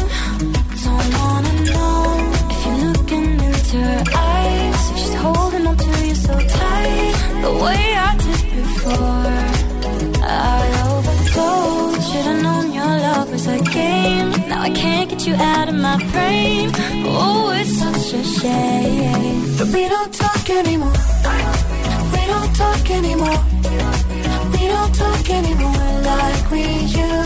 Don't 0.86 1.08
wanna 1.20 1.54
know 1.70 1.98
if 2.52 2.58
you're 2.64 2.82
looking 2.92 3.28
into 3.48 3.78
her 3.90 4.04
eyes. 4.34 4.80
If 4.90 4.96
she's 5.00 5.16
holding 5.24 5.64
on 5.70 5.76
to 5.84 5.92
you 6.08 6.14
so 6.26 6.34
tight, 6.58 7.14
the 7.44 7.52
way 7.64 7.82
I 8.08 8.10
did 8.24 8.42
before. 8.60 9.34
I 10.54 10.64
overdosed. 10.90 12.02
Should've 12.08 12.40
known 12.46 12.66
your 12.78 12.92
love 13.06 13.28
was 13.34 13.46
a 13.56 13.58
game. 13.78 14.28
Now 14.50 14.60
I 14.68 14.70
can't 14.82 15.08
get 15.12 15.22
you 15.28 15.34
out 15.54 15.68
of 15.72 15.76
my 15.88 15.96
brain. 16.12 16.64
Oh, 17.20 17.58
it's 17.58 17.74
such 17.82 18.06
a 18.20 18.22
shame. 18.38 19.40
But 19.58 19.68
we 19.74 19.82
don't 19.94 20.12
talk 20.24 20.44
anymore. 20.60 20.98
We 22.14 22.22
don't 22.32 22.52
talk 22.62 22.84
anymore. 22.98 23.40
We 24.54 24.62
don't 24.74 24.94
talk 25.04 25.24
anymore 25.40 25.90
like 26.12 26.44
we 26.52 26.62
used 27.02 27.25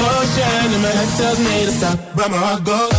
motion. 0.81 0.97
head 0.97 1.17
tells 1.17 1.39
me 1.39 1.65
to 1.65 1.71
stop, 1.71 1.99
but 2.15 2.31
my 2.31 2.37
heart 2.37 2.63
goes. 2.63 2.91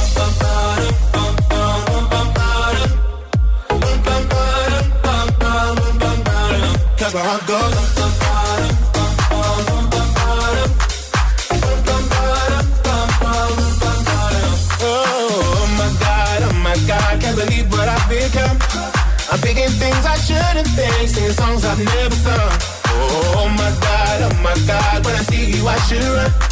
Cause 6.99 7.15
my 7.15 7.21
heart 7.21 7.47
goes. 7.47 7.75
Oh 14.85 15.67
my 15.79 15.89
God, 16.01 16.43
oh 16.43 16.53
my 16.63 16.77
God, 16.87 17.21
can't 17.21 17.37
believe 17.37 17.71
what 17.71 17.89
I've 17.89 18.09
become. 18.09 18.59
I'm 19.31 19.39
thinking 19.39 19.69
things 19.69 20.05
I 20.05 20.17
shouldn't 20.17 20.69
think, 20.69 21.09
singing 21.09 21.33
songs 21.33 21.65
I've 21.65 21.79
never 21.79 22.15
sung. 22.15 22.53
Oh 22.87 23.49
my 23.57 23.71
God, 23.81 24.23
oh 24.23 24.43
my 24.43 24.55
God, 24.67 25.05
when 25.05 25.15
I 25.15 25.23
see 25.23 25.57
you 25.57 25.67
I 25.67 25.77
should 25.79 26.05
run. 26.05 26.52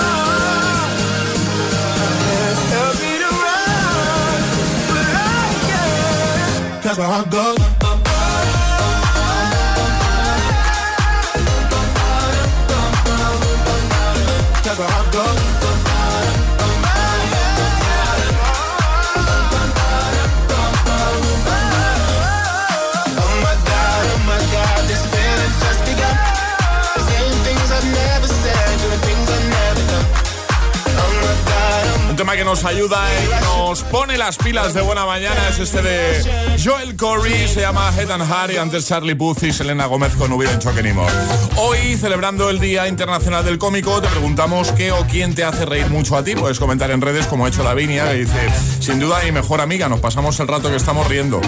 can't. 6.95 7.31
Cause 7.31 7.31
my 7.31 7.41
heart 7.45 7.80
que 32.35 32.45
nos 32.45 32.63
ayuda 32.63 33.07
y 33.11 33.45
nos 33.45 33.83
pone 33.83 34.17
las 34.17 34.37
pilas 34.37 34.73
de 34.73 34.81
buena 34.81 35.05
mañana 35.05 35.49
es 35.49 35.59
este 35.59 35.81
de 35.81 36.57
Joel 36.63 36.95
Corey, 36.95 37.47
se 37.47 37.61
llama 37.61 37.91
Head 37.97 38.09
and 38.09 38.23
Heart 38.23 38.53
y 38.53 38.57
antes 38.57 38.87
Charlie 38.87 39.15
Puth 39.15 39.43
y 39.43 39.51
Selena 39.51 39.85
Gómez 39.85 40.15
con 40.15 40.31
Hubiera 40.31 40.53
hecho 40.53 40.73
que 40.73 40.81
ni 40.81 40.93
more. 40.93 41.11
Hoy, 41.57 41.97
celebrando 41.97 42.49
el 42.49 42.59
Día 42.59 42.87
Internacional 42.87 43.43
del 43.43 43.57
Cómico, 43.57 44.01
te 44.01 44.07
preguntamos 44.07 44.71
qué 44.71 44.91
o 44.91 45.05
quién 45.07 45.35
te 45.35 45.43
hace 45.43 45.65
reír 45.65 45.89
mucho 45.89 46.15
a 46.15 46.23
ti. 46.23 46.35
Puedes 46.35 46.59
comentar 46.59 46.89
en 46.91 47.01
redes 47.01 47.27
como 47.27 47.45
ha 47.45 47.49
hecho 47.49 47.63
Lavinia, 47.63 48.09
que 48.09 48.19
dice, 48.19 48.49
sin 48.81 48.99
duda 48.99 49.21
mi 49.23 49.31
mejor 49.31 49.61
amiga, 49.61 49.87
nos 49.87 49.99
pasamos 49.99 50.39
el 50.39 50.47
rato 50.47 50.69
que 50.69 50.75
estamos 50.75 51.07
riendo. 51.07 51.39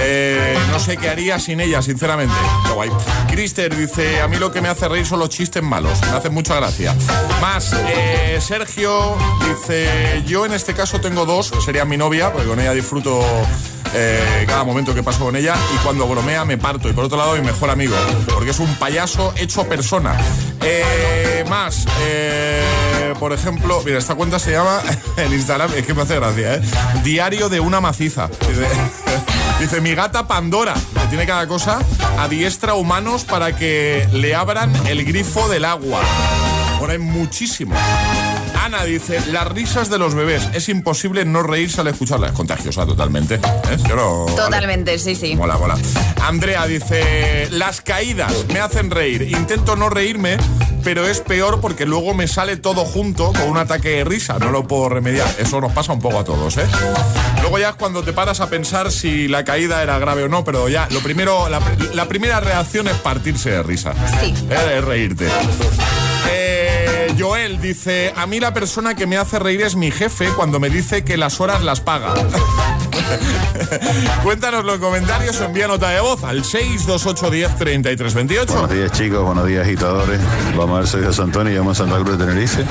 Eh, 0.00 0.56
no 0.70 0.78
sé 0.78 0.96
qué 0.96 1.08
haría 1.08 1.38
sin 1.38 1.60
ella, 1.60 1.82
sinceramente. 1.82 2.34
Qué 2.64 2.72
guay. 2.72 2.90
Crister 3.28 3.76
dice, 3.76 4.20
a 4.20 4.28
mí 4.28 4.36
lo 4.36 4.52
que 4.52 4.60
me 4.60 4.68
hace 4.68 4.88
reír 4.88 5.04
son 5.04 5.18
los 5.18 5.28
chistes 5.28 5.62
malos, 5.62 6.00
me 6.02 6.16
hacen 6.16 6.32
mucha 6.32 6.54
gracia. 6.56 6.94
Más, 7.40 7.72
eh, 7.88 8.38
Sergio 8.40 9.16
dice, 9.48 10.22
yo 10.26 10.46
en 10.46 10.52
este 10.52 10.74
caso 10.74 11.00
tengo 11.00 11.26
dos, 11.26 11.52
sería 11.64 11.84
mi 11.84 11.96
novia, 11.96 12.32
porque 12.32 12.46
con 12.46 12.60
ella 12.60 12.72
disfruto 12.72 13.20
eh, 13.94 14.44
cada 14.46 14.64
momento 14.64 14.94
que 14.94 15.02
paso 15.02 15.24
con 15.24 15.36
ella 15.36 15.56
y 15.74 15.78
cuando 15.78 16.06
bromea 16.06 16.44
me 16.44 16.58
parto. 16.58 16.88
Y 16.88 16.92
por 16.92 17.04
otro 17.04 17.18
lado, 17.18 17.34
mi 17.34 17.42
mejor 17.42 17.70
amigo, 17.70 17.96
porque 18.32 18.50
es 18.50 18.60
un 18.60 18.72
payaso 18.76 19.32
hecho 19.36 19.64
persona. 19.64 20.16
Más, 21.48 21.86
eh, 22.00 23.14
por 23.20 23.32
ejemplo, 23.32 23.80
mira, 23.84 23.98
esta 23.98 24.14
cuenta 24.16 24.38
se 24.38 24.50
llama 24.52 24.80
en 25.16 25.32
Instagram, 25.32 25.70
es 25.76 25.86
que 25.86 25.94
me 25.94 26.02
hace 26.02 26.16
gracia, 26.16 26.54
¿eh? 26.56 26.60
Diario 27.02 27.48
de 27.48 27.60
una 27.60 27.80
maciza. 27.80 28.28
Dice, 29.60 29.80
mi 29.80 29.94
gata 29.94 30.26
Pandora, 30.26 30.74
que 30.74 31.06
tiene 31.08 31.26
cada 31.26 31.46
cosa, 31.46 31.78
adiestra 32.18 32.74
humanos 32.74 33.24
para 33.24 33.56
que 33.56 34.08
le 34.12 34.34
abran 34.34 34.74
el 34.86 35.04
grifo 35.04 35.48
del 35.48 35.64
agua. 35.64 36.00
Bueno, 36.78 36.92
hay 36.92 36.98
muchísimo. 36.98 37.74
Ana 38.66 38.82
dice, 38.84 39.20
las 39.30 39.46
risas 39.46 39.88
de 39.90 39.96
los 39.98 40.14
bebés. 40.16 40.48
Es 40.52 40.68
imposible 40.68 41.24
no 41.24 41.44
reírse 41.44 41.80
al 41.82 41.86
escucharla. 41.86 42.26
Es 42.26 42.32
contagiosa 42.32 42.84
totalmente. 42.84 43.36
¿eh? 43.36 43.40
Yo 43.88 43.94
no- 43.94 44.26
Totalmente, 44.34 44.98
sí, 44.98 45.14
sí. 45.14 45.36
Mola, 45.36 45.56
mola. 45.56 45.76
Andrea 46.22 46.66
dice, 46.66 47.48
las 47.52 47.80
caídas 47.80 48.34
me 48.52 48.58
hacen 48.58 48.90
reír. 48.90 49.22
Intento 49.22 49.76
no 49.76 49.88
reírme, 49.88 50.36
pero 50.82 51.06
es 51.06 51.20
peor 51.20 51.60
porque 51.60 51.86
luego 51.86 52.12
me 52.12 52.26
sale 52.26 52.56
todo 52.56 52.84
junto 52.84 53.32
con 53.32 53.42
un 53.48 53.56
ataque 53.56 53.90
de 53.90 54.04
risa. 54.04 54.38
No 54.40 54.50
lo 54.50 54.66
puedo 54.66 54.88
remediar. 54.88 55.28
Eso 55.38 55.60
nos 55.60 55.72
pasa 55.72 55.92
un 55.92 56.00
poco 56.00 56.18
a 56.18 56.24
todos, 56.24 56.56
¿eh? 56.56 56.66
Luego 57.42 57.60
ya 57.60 57.68
es 57.68 57.76
cuando 57.76 58.02
te 58.02 58.12
paras 58.12 58.40
a 58.40 58.50
pensar 58.50 58.90
si 58.90 59.28
la 59.28 59.44
caída 59.44 59.80
era 59.80 59.96
grave 60.00 60.24
o 60.24 60.28
no, 60.28 60.42
pero 60.42 60.68
ya 60.68 60.88
lo 60.90 60.98
primero, 61.04 61.48
la, 61.48 61.60
la 61.94 62.08
primera 62.08 62.40
reacción 62.40 62.88
es 62.88 62.94
partirse 62.94 63.50
de 63.50 63.62
risa. 63.62 63.94
Sí. 64.20 64.34
Es 64.50 64.84
reírte. 64.84 65.28
Eh, 66.28 67.05
Joel 67.18 67.60
dice, 67.60 68.12
a 68.14 68.26
mí 68.26 68.40
la 68.40 68.52
persona 68.52 68.94
que 68.94 69.06
me 69.06 69.16
hace 69.16 69.38
reír 69.38 69.62
es 69.62 69.76
mi 69.76 69.90
jefe 69.90 70.28
cuando 70.36 70.60
me 70.60 70.70
dice 70.70 71.04
que 71.04 71.16
las 71.16 71.40
horas 71.40 71.62
las 71.62 71.80
paga. 71.80 72.14
Cuéntanoslo 74.22 74.74
en 74.74 74.80
comentarios 74.80 75.40
o 75.40 75.44
envía 75.44 75.68
nota 75.68 75.90
de 75.90 76.00
voz 76.00 76.24
al 76.24 76.42
628103328. 76.42 78.46
Buenos 78.46 78.70
días 78.70 78.90
chicos, 78.92 79.22
buenos 79.24 79.46
días 79.46 79.64
agitadores. 79.64 80.20
Vamos 80.56 80.76
a 80.76 80.78
ver, 80.80 80.88
soy 80.88 81.04
José 81.04 81.22
Antonio, 81.22 81.56
llamo 81.56 81.70
a 81.72 81.74
Santa 81.74 81.96
Cruz 81.96 82.18
de 82.18 82.26
Tenerife. 82.26 82.64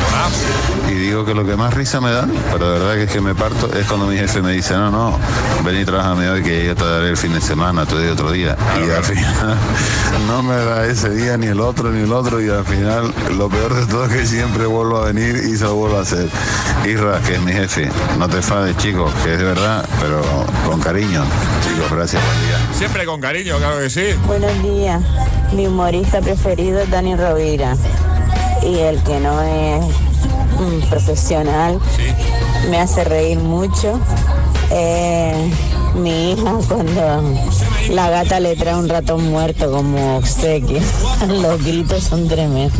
Y 0.89 0.93
digo 0.93 1.25
que 1.25 1.33
lo 1.33 1.45
que 1.45 1.55
más 1.55 1.73
risa 1.73 1.99
me 2.01 2.11
da, 2.11 2.27
pero 2.51 2.71
de 2.71 2.79
verdad 2.79 2.95
que 2.95 3.03
es 3.03 3.11
que 3.11 3.21
me 3.21 3.35
parto, 3.35 3.71
es 3.73 3.85
cuando 3.87 4.07
mi 4.07 4.17
jefe 4.17 4.41
me 4.41 4.53
dice, 4.53 4.73
no, 4.75 4.91
no, 4.91 5.19
ven 5.63 5.81
y 5.81 5.85
trabajame 5.85 6.29
hoy 6.29 6.43
que 6.43 6.65
yo 6.65 6.75
te 6.75 6.85
daré 6.85 7.09
el 7.09 7.17
fin 7.17 7.33
de 7.33 7.41
semana, 7.41 7.85
te 7.85 7.95
doy 7.95 8.07
otro 8.07 8.31
día. 8.31 8.55
Y 8.85 8.89
al 8.89 9.03
final 9.03 9.57
no 10.27 10.43
me 10.43 10.55
da 10.55 10.85
ese 10.85 11.09
día 11.09 11.37
ni 11.37 11.47
el 11.47 11.59
otro 11.59 11.91
ni 11.91 12.03
el 12.03 12.13
otro 12.13 12.41
y 12.41 12.49
al 12.49 12.65
final 12.65 13.13
lo 13.37 13.49
peor 13.49 13.73
de 13.73 13.85
todo 13.85 14.05
es 14.05 14.11
que 14.11 14.25
siempre 14.25 14.65
vuelvo 14.65 14.97
a 14.97 15.11
venir 15.11 15.35
y 15.35 15.57
se 15.57 15.65
lo 15.65 15.75
vuelvo 15.75 15.97
a 15.97 16.01
hacer. 16.01 16.29
Isra, 16.85 17.19
que 17.21 17.35
es 17.35 17.41
mi 17.41 17.51
jefe, 17.51 17.89
no 18.17 18.27
te 18.27 18.37
enfades 18.37 18.77
chicos, 18.77 19.11
que 19.23 19.33
es 19.33 19.39
de 19.39 19.45
verdad, 19.45 19.85
pero 19.99 20.14
con 20.65 20.79
cariño. 20.79 21.23
Chicos, 21.63 21.91
gracias, 21.91 22.21
buen 22.23 22.47
día. 22.47 22.73
Siempre 22.73 23.05
con 23.05 23.21
cariño, 23.21 23.57
claro 23.57 23.79
que 23.79 23.89
sí. 23.89 24.05
Buenos 24.27 24.63
días. 24.63 25.01
Mi 25.53 25.67
humorista 25.67 26.21
preferido 26.21 26.81
es 26.81 26.89
Dani 26.89 27.15
Rovira. 27.15 27.75
Y 28.63 28.79
el 28.79 29.01
que 29.03 29.19
no 29.19 29.41
es 29.41 29.85
mm, 30.59 30.89
profesional 30.89 31.79
me 32.69 32.79
hace 32.79 33.03
reír 33.03 33.39
mucho. 33.39 33.99
Eh, 34.71 35.51
mi 35.95 36.31
hija 36.31 36.57
cuando 36.67 37.21
la 37.91 38.09
gata 38.09 38.39
le 38.39 38.55
trae 38.55 38.75
un 38.75 38.89
ratón 38.89 39.29
muerto 39.29 39.71
como 39.71 40.17
obsequio. 40.17 40.79
Los 41.27 41.63
gritos 41.63 42.03
son 42.03 42.27
tremendos. 42.27 42.79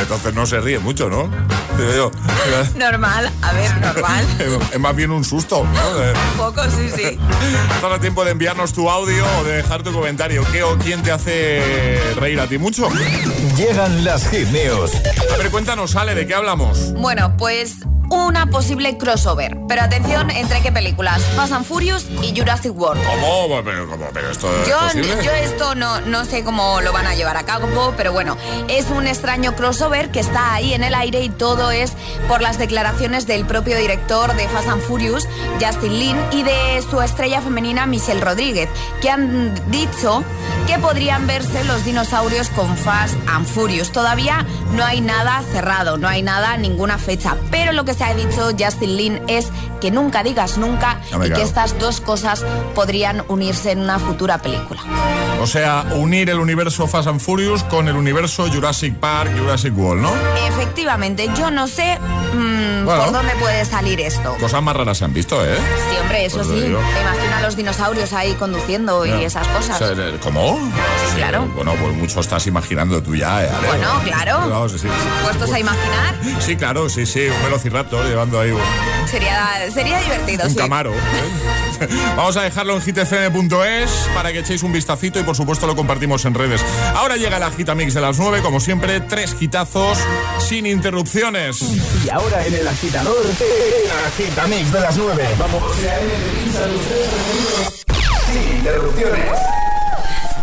Entonces 0.00 0.34
no 0.34 0.46
se 0.46 0.60
ríe 0.60 0.78
mucho, 0.78 1.08
¿no? 1.08 1.28
Digo 1.78 1.92
yo. 1.94 2.10
Normal, 2.78 3.30
a 3.42 3.52
ver, 3.52 3.70
normal. 3.80 4.24
Es 4.72 4.78
más 4.80 4.94
bien 4.96 5.10
un 5.10 5.24
susto, 5.24 5.64
¿no? 5.64 5.94
De- 5.94 6.10
Un 6.12 6.36
poco, 6.36 6.62
sí, 6.64 6.88
sí. 6.94 7.02
Estás 7.74 7.92
a 7.92 7.98
tiempo 8.00 8.24
de 8.24 8.32
enviarnos 8.32 8.72
tu 8.72 8.88
audio 8.90 9.24
o 9.40 9.44
de 9.44 9.56
dejar 9.56 9.82
tu 9.82 9.92
comentario. 9.92 10.44
¿Qué 10.52 10.62
o 10.62 10.76
quién 10.78 11.02
te 11.02 11.12
hace 11.12 11.98
reír 12.16 12.40
a 12.40 12.46
ti 12.46 12.58
mucho? 12.58 12.88
Llegan 13.56 14.04
las 14.04 14.28
hit 14.28 14.48
news. 14.48 14.92
A 15.32 15.36
ver, 15.36 15.50
cuéntanos, 15.50 15.96
Ale, 15.96 16.14
¿de 16.14 16.26
qué 16.26 16.34
hablamos? 16.34 16.92
Bueno, 16.94 17.36
pues 17.36 17.76
una 18.10 18.46
posible 18.46 18.98
crossover. 18.98 19.56
Pero 19.68 19.82
atención, 19.82 20.30
¿entre 20.30 20.60
qué 20.60 20.72
películas? 20.72 21.22
Fast 21.36 21.52
and 21.52 21.64
Furious 21.64 22.06
y 22.22 22.36
Jurassic 22.36 22.76
World. 22.76 23.02
¿Cómo? 23.04 23.62
Pero, 23.64 23.88
¿cómo? 23.88 24.06
¿Pero 24.12 24.30
esto 24.30 24.48
es 24.62 24.68
Yo, 24.68 24.78
posible? 24.78 25.24
yo 25.24 25.30
esto 25.32 25.74
no, 25.74 26.00
no 26.02 26.24
sé 26.24 26.42
cómo 26.44 26.80
lo 26.80 26.92
van 26.92 27.06
a 27.06 27.14
llevar 27.14 27.36
a 27.36 27.44
cabo, 27.44 27.94
pero 27.96 28.12
bueno, 28.12 28.36
es 28.68 28.86
un 28.90 29.06
extraño 29.06 29.54
crossover 29.54 30.10
que 30.10 30.20
está 30.20 30.54
ahí 30.54 30.74
en 30.74 30.82
el 30.82 30.94
aire 30.94 31.22
y 31.22 31.28
todo 31.28 31.70
es 31.70 31.92
por 32.28 32.42
las 32.42 32.58
declaraciones 32.58 33.26
del 33.26 33.46
propio 33.46 33.76
director 33.76 34.34
de 34.34 34.48
Fast 34.48 34.68
and 34.68 34.82
Furious, 34.82 35.28
Justin 35.60 35.98
Lin, 35.98 36.16
y 36.32 36.42
de 36.42 36.82
su 36.90 37.00
estrella 37.00 37.40
femenina 37.40 37.86
Michelle 37.86 38.20
Rodríguez, 38.20 38.68
que 39.00 39.10
han 39.10 39.54
dicho 39.70 40.24
que 40.66 40.78
podrían 40.78 41.26
verse 41.26 41.64
los 41.64 41.84
dinosaurios 41.84 42.48
con 42.50 42.76
Fast 42.76 43.14
and 43.28 43.46
Furious. 43.46 43.92
Todavía 43.92 44.44
no 44.72 44.84
hay 44.84 45.00
nada 45.00 45.42
cerrado, 45.52 45.96
no 45.96 46.08
hay 46.08 46.22
nada, 46.22 46.56
ninguna 46.56 46.98
fecha, 46.98 47.36
pero 47.50 47.72
lo 47.72 47.84
que 47.84 47.94
se 48.00 48.04
ha 48.06 48.14
dicho 48.14 48.48
Justin 48.58 48.96
Lin 48.96 49.20
es 49.28 49.48
que 49.78 49.90
nunca 49.90 50.22
digas 50.22 50.56
nunca 50.56 50.98
Hombre, 51.12 51.28
y 51.28 51.32
que 51.32 51.42
estas 51.42 51.78
dos 51.78 52.00
cosas 52.00 52.42
podrían 52.74 53.22
unirse 53.28 53.72
en 53.72 53.80
una 53.80 53.98
futura 53.98 54.38
película. 54.38 54.80
O 55.42 55.46
sea, 55.46 55.84
unir 55.94 56.30
el 56.30 56.38
universo 56.38 56.86
Fast 56.86 57.08
and 57.08 57.20
Furious 57.20 57.62
con 57.64 57.88
el 57.88 57.96
universo 57.96 58.46
Jurassic 58.50 58.94
Park, 58.94 59.32
Jurassic 59.38 59.76
World, 59.76 60.02
¿no? 60.02 60.12
Efectivamente, 60.48 61.28
yo 61.36 61.50
no 61.50 61.66
sé 61.66 61.98
mm, 61.98 62.84
Bueno. 62.84 63.04
por 63.04 63.12
dónde 63.12 63.32
puede 63.34 63.64
salir 63.66 64.00
esto. 64.00 64.34
Cosas 64.40 64.62
más 64.62 64.76
raras 64.76 64.96
se 64.98 65.04
han 65.04 65.12
visto, 65.14 65.42
¿eh? 65.44 65.56
Sí, 65.90 65.96
hombre, 66.00 66.24
eso 66.26 66.36
Pues 66.38 66.48
lo 66.48 66.54
sí. 66.54 66.64
imaginas 66.66 67.38
a 67.38 67.40
los 67.42 67.56
dinosaurios 67.56 68.12
ahí 68.14 68.32
conduciendo 68.34 69.04
y 69.06 69.10
esas 69.24 69.46
cosas. 69.48 69.80
O 69.80 69.94
sea, 69.94 70.06
eh, 70.08 70.18
¿Cómo? 70.22 70.58
Claro. 71.16 71.46
Bueno, 71.54 71.74
pues 71.80 71.94
mucho 71.96 72.20
estás 72.20 72.46
imaginando 72.46 73.02
tú 73.02 73.14
ya, 73.14 73.44
¿eh? 73.44 73.50
Bueno, 73.66 73.88
claro. 74.04 74.46
No, 74.46 74.68
sí, 74.68 74.78
sí. 74.78 74.88
Puestos 75.22 75.50
a 75.52 75.58
imaginar, 75.58 76.14
Sí, 76.40 76.56
claro, 76.56 76.88
sí, 76.88 77.06
sí, 77.06 77.26
un 77.28 77.42
velociraptor 77.44 77.89
llevando 77.98 78.40
ahí 78.40 78.50
un, 78.50 78.60
sería, 79.06 79.70
sería 79.72 80.00
divertido, 80.00 80.44
un 80.44 80.50
sí. 80.50 80.56
camaro. 80.56 80.92
¿eh? 80.92 81.88
Vamos 82.16 82.36
a 82.36 82.42
dejarlo 82.42 82.76
en 82.76 82.82
hitfm.es 82.82 83.90
para 84.14 84.32
que 84.32 84.40
echéis 84.40 84.62
un 84.62 84.72
vistacito 84.72 85.18
y 85.18 85.22
por 85.22 85.36
supuesto 85.36 85.66
lo 85.66 85.74
compartimos 85.76 86.24
en 86.24 86.34
redes. 86.34 86.64
Ahora 86.94 87.16
llega 87.16 87.38
la 87.38 87.50
Gitamix 87.50 87.94
de 87.94 88.00
las 88.00 88.18
9, 88.18 88.40
como 88.42 88.60
siempre, 88.60 89.00
tres 89.00 89.36
hitazos 89.40 89.98
sin 90.38 90.66
interrupciones. 90.66 91.62
Y 92.04 92.08
ahora 92.10 92.46
en 92.46 92.54
el 92.54 92.68
agitador, 92.68 93.24
el 93.24 93.90
agitamix 94.06 94.72
de 94.72 94.80
las 94.80 94.96
9. 94.96 95.28
Vamos. 95.38 95.62
Sin 98.32 98.56
interrupciones. 98.56 99.69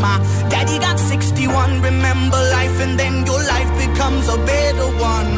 My 0.00 0.16
daddy 0.48 0.78
got 0.78 0.98
61. 0.98 1.82
Remember 1.82 2.40
life, 2.58 2.76
and 2.80 2.98
then 2.98 3.26
your 3.26 3.40
life 3.54 3.70
becomes 3.84 4.28
a 4.28 4.38
better 4.52 4.88
one. 4.98 5.30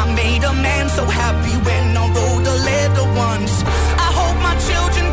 I 0.00 0.02
made 0.14 0.42
a 0.42 0.54
man 0.54 0.88
so 0.88 1.04
happy 1.04 1.56
when 1.66 1.96
I 1.96 2.04
wrote 2.14 2.46
a 2.54 2.56
letter 2.70 3.06
once. 3.28 3.52
I 4.06 4.08
hope 4.18 4.36
my 4.48 4.56
children 4.68 5.06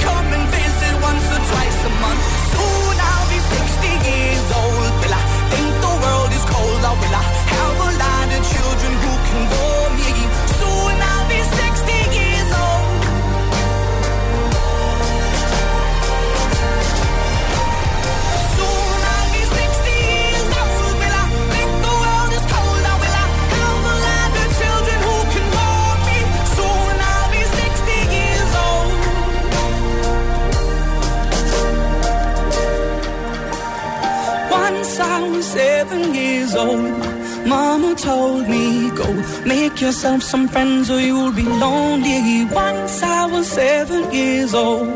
make 39.74 39.82
yourself 39.82 40.22
some 40.22 40.48
friends 40.48 40.90
or 40.90 41.00
you'll 41.00 41.32
be 41.32 41.44
lonely. 41.44 42.46
Once 42.46 43.02
I 43.02 43.26
was 43.26 43.48
seven 43.48 44.12
years 44.14 44.54
old. 44.54 44.88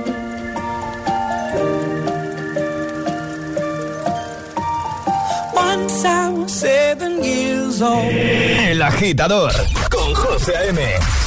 Once 5.53 6.05
I 6.05 6.30
was 6.30 6.51
seven 6.51 7.23
years 7.23 7.82
old. 7.82 8.11
El 8.71 8.82
agitador 8.82 9.51
con 9.89 10.13
José 10.13 10.55
A.M. 10.55 10.80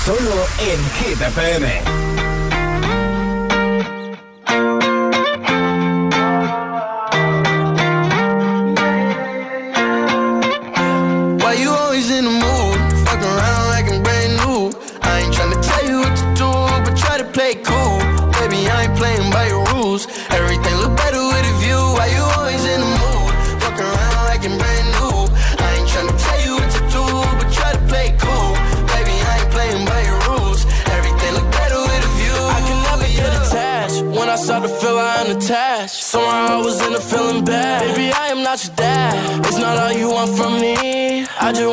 Solo 0.04 0.46
en 0.70 0.80
Hit 0.98 1.20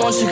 als 0.07 0.19
je 0.19 0.27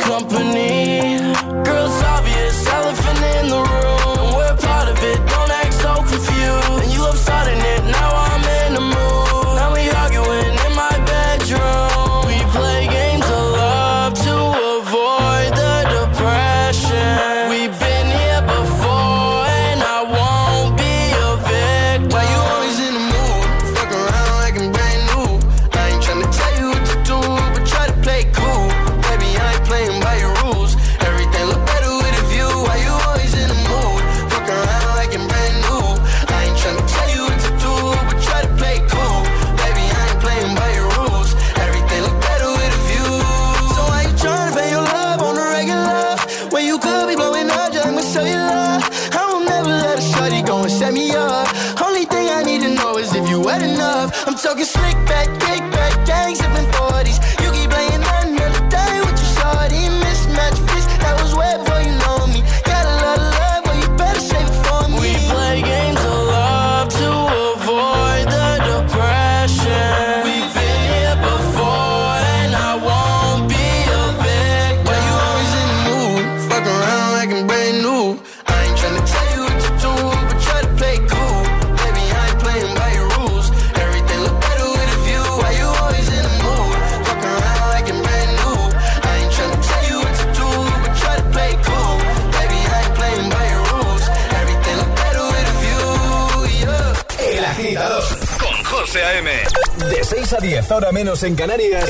menos 100.95 101.23
en 101.23 101.35
Canarias, 101.35 101.89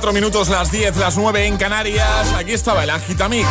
4 0.00 0.14
minutos, 0.14 0.48
las 0.48 0.72
10, 0.72 0.96
las 0.96 1.18
9 1.18 1.44
en 1.44 1.58
Canarias. 1.58 2.32
Aquí 2.34 2.52
estaba 2.52 2.84
el 2.84 2.88
Agitamix 2.88 3.46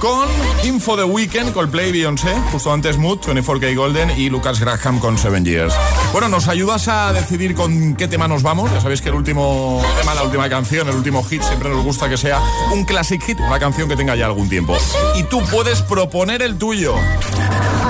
con 0.00 0.26
Info 0.64 0.96
The 0.96 1.04
Weekend, 1.04 1.52
Coldplay, 1.52 1.92
Beyoncé, 1.92 2.34
justo 2.50 2.72
antes 2.72 2.96
Mood, 2.96 3.18
24K 3.20 3.76
Golden 3.76 4.18
y 4.18 4.30
Lucas 4.30 4.60
Graham 4.60 4.98
con 4.98 5.18
Seven 5.18 5.44
Years. 5.44 5.74
Bueno, 6.12 6.30
nos 6.30 6.48
ayudas 6.48 6.88
a 6.88 7.12
decidir 7.12 7.54
con 7.54 7.96
qué 7.96 8.08
tema 8.08 8.26
nos 8.26 8.42
vamos. 8.42 8.72
Ya 8.72 8.80
sabéis 8.80 9.02
que 9.02 9.10
el 9.10 9.14
último 9.14 9.84
tema, 9.98 10.14
la 10.14 10.22
última 10.22 10.48
canción, 10.48 10.88
el 10.88 10.94
último 10.94 11.22
hit, 11.22 11.42
siempre 11.42 11.68
nos 11.68 11.84
gusta 11.84 12.08
que 12.08 12.16
sea 12.16 12.40
un 12.72 12.86
classic 12.86 13.22
hit, 13.22 13.38
una 13.40 13.58
canción 13.58 13.86
que 13.86 13.94
tenga 13.94 14.16
ya 14.16 14.24
algún 14.24 14.48
tiempo. 14.48 14.78
Y 15.16 15.24
tú 15.24 15.42
puedes 15.50 15.82
proponer 15.82 16.40
el 16.40 16.56
tuyo. 16.56 16.94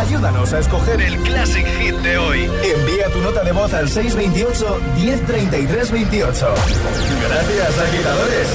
Ayúdanos 0.06 0.52
a 0.52 0.58
escoger 0.58 1.00
el 1.00 1.16
Classic 1.20 1.66
Hit 1.78 1.94
de 1.96 2.18
hoy. 2.18 2.44
Envía 2.44 3.08
tu 3.10 3.20
nota 3.22 3.42
de 3.42 3.52
voz 3.52 3.72
al 3.72 3.88
628 3.88 4.80
1033 4.96 5.90
28. 5.90 6.54
Gracias, 7.26 7.78
agitadores. 7.78 8.48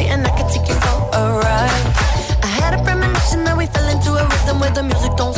And 0.00 0.26
I 0.26 0.30
can 0.30 0.48
take 0.48 0.66
you 0.66 0.74
for 0.74 1.10
a 1.12 1.38
ride. 1.44 1.84
I 2.42 2.46
had 2.46 2.80
a 2.80 2.82
premonition 2.82 3.44
that 3.44 3.56
we 3.56 3.66
fell 3.66 3.86
into 3.88 4.14
a 4.14 4.24
rhythm 4.26 4.60
where 4.60 4.70
the 4.70 4.82
music 4.82 5.12
don't 5.16 5.34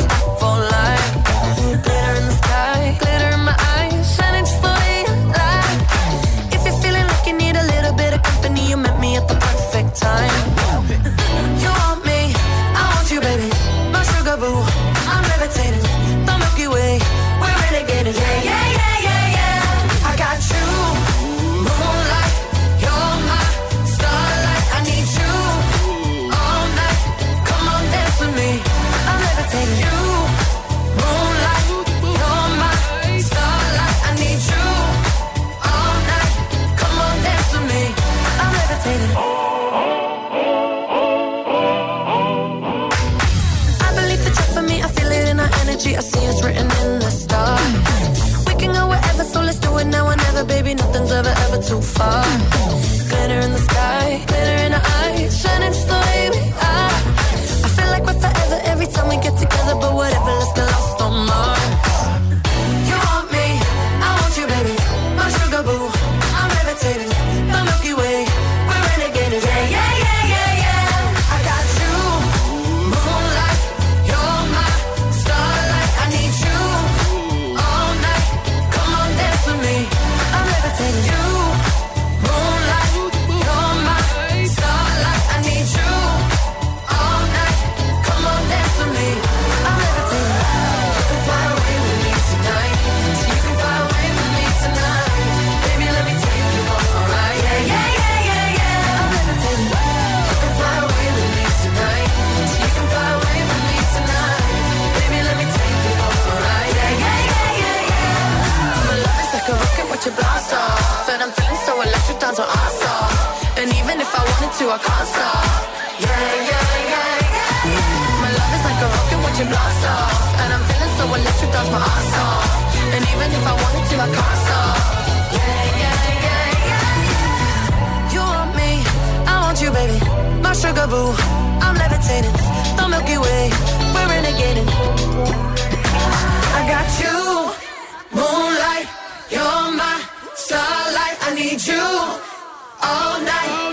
all 142.82 143.20
night. 143.20 143.71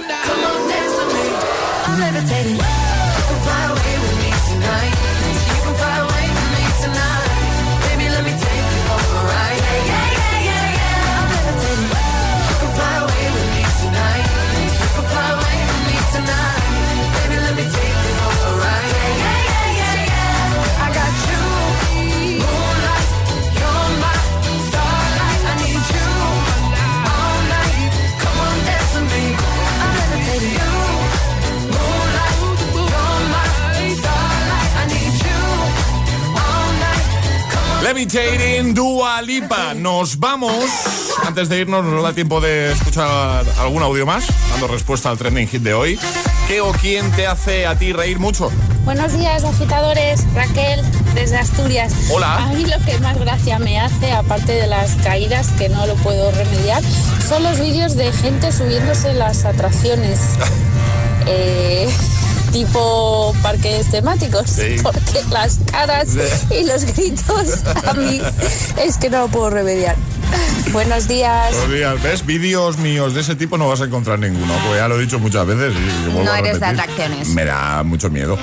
Levitating 37.83 38.73
Dua 38.73 39.21
Lipa. 39.21 39.73
Nos 39.73 40.19
vamos. 40.19 40.65
Antes 41.25 41.47
de 41.47 41.59
irnos, 41.59 41.85
nos 41.85 42.03
da 42.03 42.13
tiempo 42.13 42.41
de 42.41 42.73
escuchar 42.73 43.45
algún 43.57 43.81
audio 43.81 44.05
más, 44.05 44.25
dando 44.51 44.67
respuesta 44.67 45.09
al 45.09 45.17
trending 45.17 45.47
hit 45.47 45.61
de 45.61 45.73
hoy. 45.73 45.99
¿Qué 46.47 46.59
o 46.61 46.71
quién 46.73 47.09
te 47.11 47.25
hace 47.25 47.65
a 47.65 47.75
ti 47.77 47.93
reír 47.93 48.19
mucho? 48.19 48.51
Buenos 48.83 49.13
días, 49.13 49.43
agitadores. 49.43 50.25
Raquel, 50.33 50.81
desde 51.15 51.37
Asturias. 51.37 51.93
Hola. 52.11 52.37
A 52.37 52.47
mí 52.47 52.65
lo 52.65 52.83
que 52.85 52.97
más 52.99 53.17
gracia 53.17 53.59
me 53.59 53.79
hace, 53.79 54.11
aparte 54.11 54.53
de 54.53 54.67
las 54.67 54.95
caídas, 54.95 55.47
que 55.57 55.69
no 55.69 55.85
lo 55.87 55.95
puedo 55.95 56.31
remediar, 56.31 56.83
son 57.27 57.43
los 57.43 57.59
vídeos 57.59 57.95
de 57.95 58.11
gente 58.11 58.51
subiéndose 58.51 59.13
las 59.13 59.45
atracciones. 59.45 60.19
Eh, 61.31 61.87
tipo 62.51 63.33
parques 63.41 63.89
temáticos. 63.91 64.49
Sí. 64.49 64.77
Porque 64.81 65.01
las 65.31 65.59
caras 65.71 66.09
y 66.51 66.63
los 66.65 66.83
gritos 66.85 67.63
a 67.85 67.93
mí 67.93 68.21
es 68.83 68.97
que 68.97 69.09
no 69.09 69.19
lo 69.19 69.27
puedo 69.27 69.49
remediar. 69.49 69.95
Buenos 70.71 71.07
días. 71.07 71.51
Buenos 71.51 71.71
días. 71.71 72.03
¿Ves? 72.03 72.23
Vídeos 72.25 72.77
míos 72.77 73.15
de 73.15 73.21
ese 73.21 73.35
tipo 73.35 73.57
no 73.57 73.67
vas 73.67 73.81
a 73.81 73.85
encontrar 73.85 74.19
ninguno, 74.19 74.53
porque 74.63 74.77
ya 74.77 74.87
lo 74.87 74.99
he 74.99 75.01
dicho 75.01 75.17
muchas 75.17 75.47
veces. 75.47 75.73
y 75.73 76.23
No 76.23 76.31
a 76.31 76.37
eres 76.37 76.59
de 76.59 76.65
atracciones. 76.67 77.29
Me 77.29 77.45
da 77.45 77.81
mucho 77.81 78.11
miedo. 78.11 78.37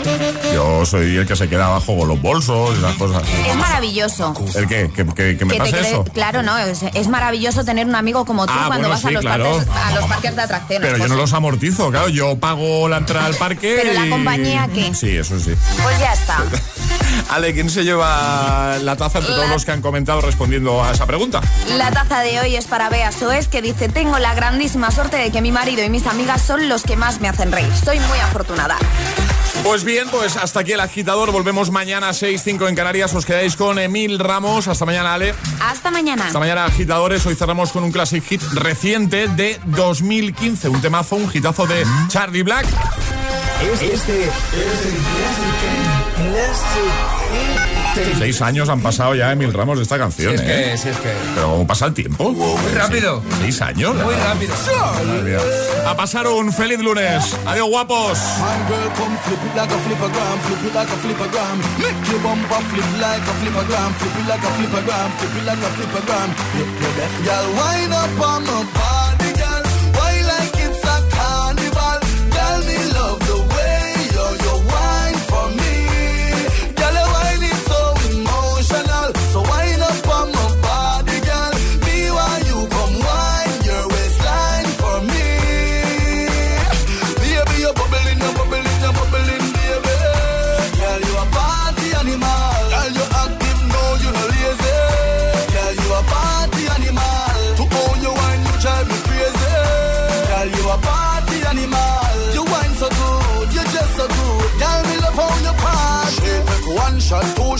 Yo 0.53 0.85
soy 0.85 1.17
el 1.17 1.27
que 1.27 1.37
se 1.37 1.49
queda 1.49 1.67
abajo 1.67 1.97
con 1.97 2.09
los 2.09 2.21
bolsos 2.21 2.75
y 2.75 2.79
esas 2.79 2.97
cosas. 2.97 3.23
Es 3.49 3.55
maravilloso. 3.55 4.35
¿El 4.57 4.67
qué? 4.67 4.91
¿Que, 4.95 5.07
que- 5.07 5.37
que 5.39 5.45
me 5.45 5.55
pase 5.55 5.71
cree- 5.77 5.87
eso? 5.91 6.05
Claro, 6.13 6.43
no, 6.43 6.59
es, 6.59 6.81
es 6.95 7.07
maravilloso 7.07 7.65
tener 7.65 7.87
un 7.87 7.95
amigo 7.95 8.25
como 8.25 8.47
tú 8.47 8.53
Ah, 8.53 8.65
cuando 8.67 8.89
bueno, 8.89 8.97
vas 8.97 9.05
a, 9.05 9.09
sí, 9.09 9.15
los 9.15 9.21
claro. 9.23 9.45
parques, 9.57 9.69
a 9.77 9.95
los 9.95 10.05
parques 10.07 10.37
de 10.37 10.43
atracciones. 10.43 10.81
Pero 10.89 10.97
yo 10.97 11.03
Pues- 11.05 11.11
no 11.11 11.17
los 11.17 11.33
amortizo, 11.35 11.91
claro. 11.91 12.09
Yo 12.09 12.37
pago 12.41 12.89
la 12.89 12.97
entrada 12.97 13.27
al 13.27 13.35
parque. 13.37 13.79
Pero 13.81 13.95
la 13.97 14.09
compañía 14.09 14.69
que. 14.69 14.95
Sí, 14.95 15.17
eso 15.17 15.39
sí. 15.39 15.55
Pues 15.83 15.99
ya 15.99 16.13
está. 16.13 16.43
Ale, 17.31 17.55
¿quién 17.55 17.71
se 17.71 17.85
lleva 17.85 18.79
la 18.81 18.97
taza 18.97 19.19
entre 19.19 19.35
todos 19.35 19.49
los 19.49 19.65
que 19.65 19.73
han 19.73 19.83
comentado 19.83 20.21
respondiendo 20.21 20.85
a 20.85 20.93
esa 20.93 21.07
pregunta? 21.07 21.41
La 21.77 21.91
taza 21.91 22.21
de 22.21 22.41
hoy 22.41 22.57
es 22.57 22.67
para 22.67 22.89
Bea 22.89 23.13
Soes, 23.13 23.49
que 23.49 23.63
dice: 23.63 23.89
Tengo 23.89 24.19
la 24.19 24.35
grandísima 24.35 24.91
suerte 24.91 25.17
de 25.17 25.31
que 25.31 25.41
mi 25.41 25.53
marido 25.53 25.83
y 25.83 25.89
mis 25.89 26.07
amigas 26.07 26.43
son 26.43 26.69
los 26.69 26.83
que 26.83 26.97
más 26.97 27.21
me 27.21 27.29
hacen 27.29 27.53
reír. 27.53 27.73
Soy 27.85 27.99
muy 28.01 28.19
afortunada. 28.19 28.77
Pues 29.65 29.83
bien, 29.83 30.07
pues 30.11 30.37
hasta 30.37 30.61
aquí 30.61 30.73
el 30.73 30.81
agitador. 30.81 31.33
Volvemos 31.33 31.71
mañana 31.73 32.11
a 32.11 32.13
6, 32.13 32.41
5 32.43 32.69
en 32.69 32.77
Canarias. 32.77 33.13
Os 33.15 33.27
quedáis 33.27 33.57
con 33.57 33.79
Emil 33.79 34.19
Ramos. 34.19 34.69
Hasta 34.69 34.85
mañana, 34.85 35.15
Ale. 35.15 35.35
Hasta 35.61 35.91
mañana. 35.91 36.27
Hasta 36.27 36.39
mañana, 36.39 36.67
agitadores. 36.67 37.27
Hoy 37.27 37.35
cerramos 37.35 37.73
con 37.73 37.83
un 37.83 37.91
classic 37.91 38.25
hit 38.25 38.43
reciente 38.53 39.27
de 39.29 39.59
2015. 39.67 40.69
Un 40.69 40.81
temazo, 40.81 41.17
un 41.17 41.31
hitazo 41.35 41.67
de 41.67 41.85
Charlie 42.09 42.43
Black. 42.43 42.67
Este. 43.81 44.31
Seis 48.19 48.43
años 48.43 48.69
han 48.69 48.81
pasado 48.81 49.15
ya, 49.15 49.33
Emil 49.33 49.53
Ramos, 49.53 49.79
de 49.79 49.83
esta 49.83 49.97
canción. 49.99 50.35
¿eh? 50.39 50.75
Pero 51.35 51.51
¿cómo 51.51 51.67
pasa 51.67 51.87
el 51.87 51.95
tiempo? 51.95 52.31
Muy 52.31 52.73
rápido. 52.75 53.23
Seis 53.41 53.61
años. 53.63 53.95
Muy 53.95 54.15
rápido. 54.15 54.55
A 55.87 55.97
pasar 55.97 56.27
un 56.27 56.53
feliz 56.53 56.79
lunes. 56.81 57.37
Adiós, 57.47 57.69
guapos. 57.69 58.19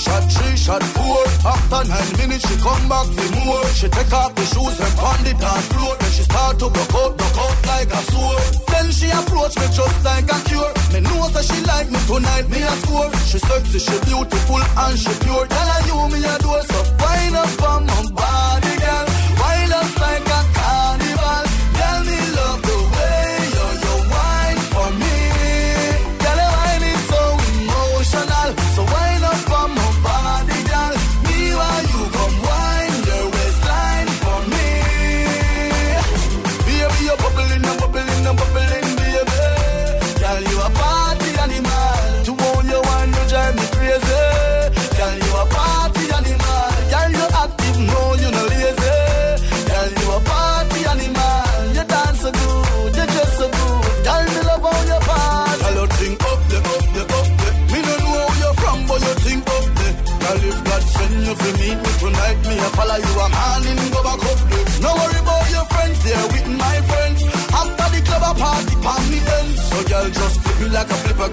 shot 0.07 0.25
three, 0.31 0.57
shot 0.57 0.83
four. 0.95 1.23
After 1.43 1.83
nine 1.91 2.13
minutes, 2.19 2.45
she 2.47 2.57
come 2.63 2.85
back 2.89 3.09
with 3.11 3.33
more. 3.43 3.67
She 3.75 3.89
take 3.91 4.13
off 4.13 4.33
the 4.39 4.47
shoes 4.47 4.77
and 4.79 4.95
on 5.03 5.19
the 5.27 5.35
dance 5.35 5.67
floor. 5.75 5.95
Then 5.99 6.11
she 6.17 6.23
start 6.23 6.55
to 6.63 6.67
broke 6.71 6.95
out, 6.95 7.13
broke 7.19 7.39
out 7.45 7.59
like 7.67 7.91
a 7.91 8.01
sword. 8.11 8.43
Then 8.71 8.87
she 8.97 9.09
approach 9.11 9.55
me 9.59 9.67
just 9.75 9.99
like 10.07 10.29
a 10.31 10.39
cure. 10.49 10.73
Me 10.93 11.01
know 11.03 11.27
that 11.35 11.45
she 11.49 11.59
like 11.67 11.89
me 11.91 12.01
tonight, 12.07 12.47
me 12.49 12.61
a 12.63 12.75
score. 12.83 13.11
She 13.31 13.39
sexy, 13.39 13.79
she 13.87 13.97
beautiful 14.07 14.63
and 14.63 14.97
she 15.03 15.13
pure. 15.25 15.45
Tell 15.51 15.69
her 15.75 15.83
you 15.89 15.99
me 16.13 16.19
a 16.23 16.35
do 16.39 16.53
so 16.71 16.81
fine 17.01 17.35
up 17.35 17.63
on 17.71 17.83
my 17.91 18.01
body, 18.15 18.75
girl. 18.83 19.07
Wild 19.41 19.73
like 20.03 20.26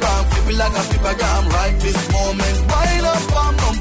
flip 0.01 0.53
it 0.53 0.57
like 0.57 0.73
a 0.73 0.83
flipper, 0.89 1.17
damn 1.17 1.49
right 1.49 1.79
this 1.79 2.11
moment. 2.11 2.57
Wind 2.71 3.05
up, 3.05 3.35
I'm 3.35 3.72